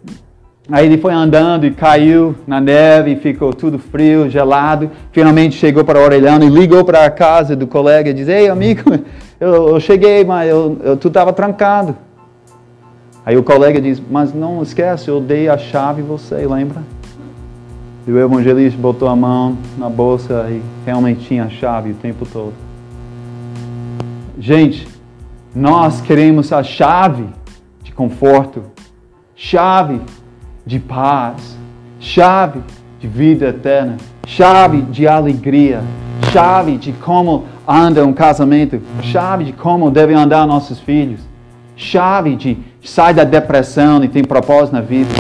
Aí 0.71 0.87
ele 0.87 0.99
foi 0.99 1.13
andando 1.13 1.67
e 1.67 1.73
caiu 1.73 2.37
na 2.47 2.61
neve, 2.61 3.17
ficou 3.17 3.53
tudo 3.53 3.77
frio, 3.77 4.31
gelado. 4.31 4.89
Finalmente 5.11 5.57
chegou 5.57 5.85
para 5.85 5.99
o 5.99 6.03
orelhão 6.05 6.41
e 6.41 6.49
ligou 6.49 6.85
para 6.85 7.05
a 7.05 7.11
casa 7.11 7.57
do 7.57 7.67
colega 7.67 8.11
e 8.11 8.13
disse: 8.13 8.31
Ei, 8.31 8.49
amigo, 8.49 8.83
eu, 9.41 9.71
eu 9.71 9.81
cheguei, 9.81 10.25
mas 10.25 10.49
eu, 10.49 10.79
eu, 10.85 10.97
tu 10.97 11.09
estava 11.09 11.33
trancado. 11.33 11.97
Aí 13.27 13.37
o 13.37 13.43
colega 13.43 13.81
diz: 13.81 14.01
Mas 14.11 14.33
não 14.33 14.63
esquece, 14.63 15.09
eu 15.09 15.21
dei 15.21 15.49
a 15.49 15.59
chave 15.59 16.03
você, 16.03 16.47
lembra? 16.47 16.83
E 18.07 18.13
o 18.13 18.19
evangelista 18.19 18.81
botou 18.81 19.09
a 19.09 19.17
mão 19.17 19.59
na 19.77 19.89
bolsa 19.89 20.47
e 20.49 20.63
realmente 20.87 21.27
tinha 21.27 21.45
a 21.45 21.49
chave 21.51 21.91
o 21.91 21.95
tempo 21.95 22.25
todo. 22.25 22.55
Gente, 24.39 24.87
nós 25.55 26.01
queremos 26.01 26.53
a 26.53 26.63
chave 26.63 27.25
de 27.83 27.93
conforto, 27.93 28.63
chave 29.35 30.01
de 30.67 30.79
paz, 30.79 31.57
chave 31.99 32.61
de 32.99 33.09
vida 33.09 33.49
eterna, 33.49 33.97
chave 34.27 34.83
de 34.83 35.09
alegria, 35.09 35.83
chave 36.33 36.77
de 36.77 36.93
como 36.93 37.45
anda 37.67 38.05
um 38.05 38.13
casamento, 38.13 38.81
chave 39.03 39.45
de 39.45 39.53
como 39.53 39.91
devem 39.91 40.17
andar 40.17 40.47
nossos 40.47 40.79
filhos, 40.79 41.21
chave 41.77 42.37
de 42.37 42.59
sair 42.83 43.15
da 43.15 43.25
depressão 43.25 44.03
e 44.05 44.09
tem 44.09 44.23
propósito 44.23 44.75
na 44.75 44.81
vida. 44.81 45.11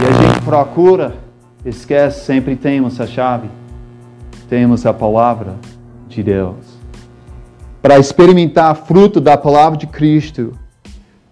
E 0.00 0.06
a 0.06 0.12
gente 0.12 0.44
procura, 0.44 1.16
esquece, 1.64 2.24
sempre 2.24 2.54
temos 2.54 3.00
a 3.00 3.06
chave, 3.06 3.48
temos 4.48 4.86
a 4.86 4.94
palavra 4.94 5.56
de 6.08 6.22
Deus. 6.22 6.78
Para 7.82 7.98
experimentar 7.98 8.74
fruto 8.76 9.20
da 9.20 9.36
palavra 9.36 9.76
de 9.76 9.86
Cristo, 9.86 10.52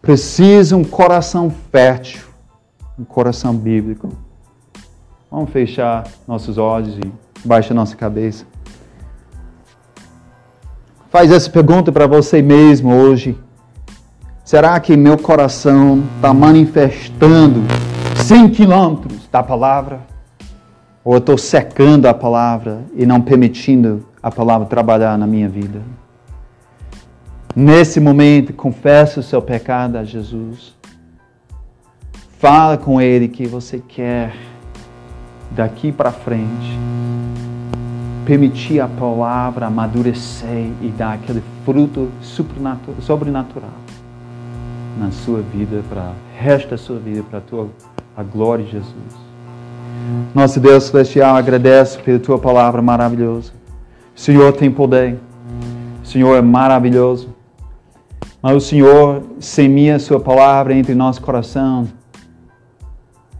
precisa 0.02 0.76
um 0.76 0.84
coração 0.84 1.52
fértil 1.70 2.25
um 2.98 3.04
coração 3.04 3.54
bíblico. 3.54 4.08
Vamos 5.30 5.50
fechar 5.50 6.04
nossos 6.26 6.56
olhos 6.56 6.96
e 6.98 7.46
baixar 7.46 7.74
nossa 7.74 7.96
cabeça. 7.96 8.46
Faz 11.10 11.30
essa 11.30 11.50
pergunta 11.50 11.92
para 11.92 12.06
você 12.06 12.40
mesmo 12.40 12.92
hoje. 12.94 13.38
Será 14.44 14.78
que 14.78 14.96
meu 14.96 15.18
coração 15.18 16.04
está 16.16 16.32
manifestando 16.32 17.60
100 18.24 18.50
quilômetros 18.50 19.26
da 19.30 19.42
palavra? 19.42 20.00
Ou 21.04 21.14
eu 21.14 21.18
estou 21.18 21.38
secando 21.38 22.06
a 22.06 22.14
palavra 22.14 22.84
e 22.94 23.04
não 23.04 23.20
permitindo 23.20 24.06
a 24.22 24.30
palavra 24.30 24.66
trabalhar 24.66 25.16
na 25.18 25.26
minha 25.26 25.48
vida? 25.48 25.80
Nesse 27.54 27.98
momento, 27.98 28.52
confessa 28.52 29.20
o 29.20 29.22
seu 29.22 29.40
pecado 29.40 29.96
a 29.96 30.04
Jesus. 30.04 30.75
Fala 32.48 32.76
com 32.76 33.00
Ele 33.00 33.26
que 33.26 33.44
você 33.44 33.82
quer, 33.88 34.32
daqui 35.50 35.90
para 35.90 36.12
frente, 36.12 36.78
permitir 38.24 38.78
a 38.78 38.86
palavra 38.86 39.66
amadurecer 39.66 40.70
e 40.80 40.94
dar 40.96 41.14
aquele 41.14 41.42
fruto 41.64 42.08
sobrenatural 42.20 43.68
na 44.96 45.10
sua 45.10 45.42
vida, 45.42 45.82
para 45.88 46.02
o 46.02 46.40
resto 46.40 46.70
da 46.70 46.78
sua 46.78 47.00
vida, 47.00 47.24
para 47.28 47.40
a, 47.40 47.42
tua, 47.42 47.68
a 48.16 48.22
glória 48.22 48.64
de 48.64 48.70
Jesus. 48.70 48.94
Nosso 50.32 50.60
Deus 50.60 50.84
Celestial, 50.84 51.34
agradeço 51.34 52.00
pela 52.04 52.20
tua 52.20 52.38
palavra 52.38 52.80
maravilhosa. 52.80 53.50
O 54.16 54.20
Senhor 54.20 54.52
tem 54.52 54.70
poder. 54.70 55.18
O 56.00 56.06
Senhor 56.06 56.36
é 56.36 56.42
maravilhoso. 56.42 57.28
Mas 58.40 58.54
o 58.54 58.60
Senhor 58.60 59.24
semeia 59.40 59.96
a 59.96 59.98
sua 59.98 60.20
palavra 60.20 60.74
entre 60.74 60.94
nosso 60.94 61.20
coração 61.20 61.88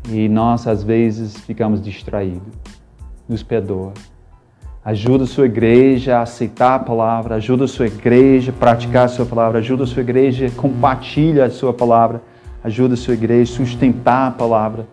e 0.09 0.29
nós, 0.29 0.67
às 0.67 0.83
vezes, 0.83 1.37
ficamos 1.37 1.83
distraídos. 1.83 2.53
Nos 3.29 3.43
perdoa. 3.43 3.93
Ajuda 4.85 5.25
a 5.25 5.27
sua 5.27 5.47
igreja 5.47 6.19
a 6.19 6.23
aceitar 6.23 6.77
a 6.77 6.79
palavra, 6.79 7.35
ajuda 7.35 7.65
a 7.65 7.69
sua 7.69 7.87
igreja 7.87 8.53
a 8.53 8.55
praticar 8.55 9.07
a 9.07 9.09
sua 9.09 9.27
palavra, 9.27 9.59
ajuda 9.59 9.83
a 9.83 9.87
sua 9.87 10.03
igreja 10.03 10.47
a 10.47 10.51
compartilhar 10.51 11.47
a 11.47 11.51
sua 11.51 11.75
palavra, 11.75 12.23
ajuda 12.63 12.95
a 12.95 12.97
sua 12.97 13.15
igreja 13.15 13.53
a 13.53 13.57
sustentar 13.57 14.29
a 14.29 14.31
palavra 14.31 14.87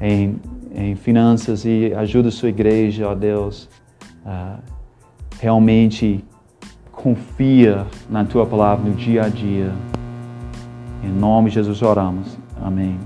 em, 0.00 0.36
em 0.72 0.94
finanças 0.94 1.64
e 1.64 1.92
ajuda 1.96 2.28
a 2.28 2.32
sua 2.32 2.50
igreja, 2.50 3.08
ó 3.08 3.14
Deus, 3.16 3.68
a 4.24 4.58
realmente 5.40 6.24
confia 6.92 7.86
na 8.08 8.24
tua 8.24 8.46
palavra 8.46 8.88
no 8.88 8.94
dia 8.94 9.24
a 9.24 9.28
dia. 9.28 9.72
Em 11.02 11.10
nome 11.10 11.50
de 11.50 11.56
Jesus 11.56 11.82
oramos. 11.82 12.38
Amém. 12.60 12.98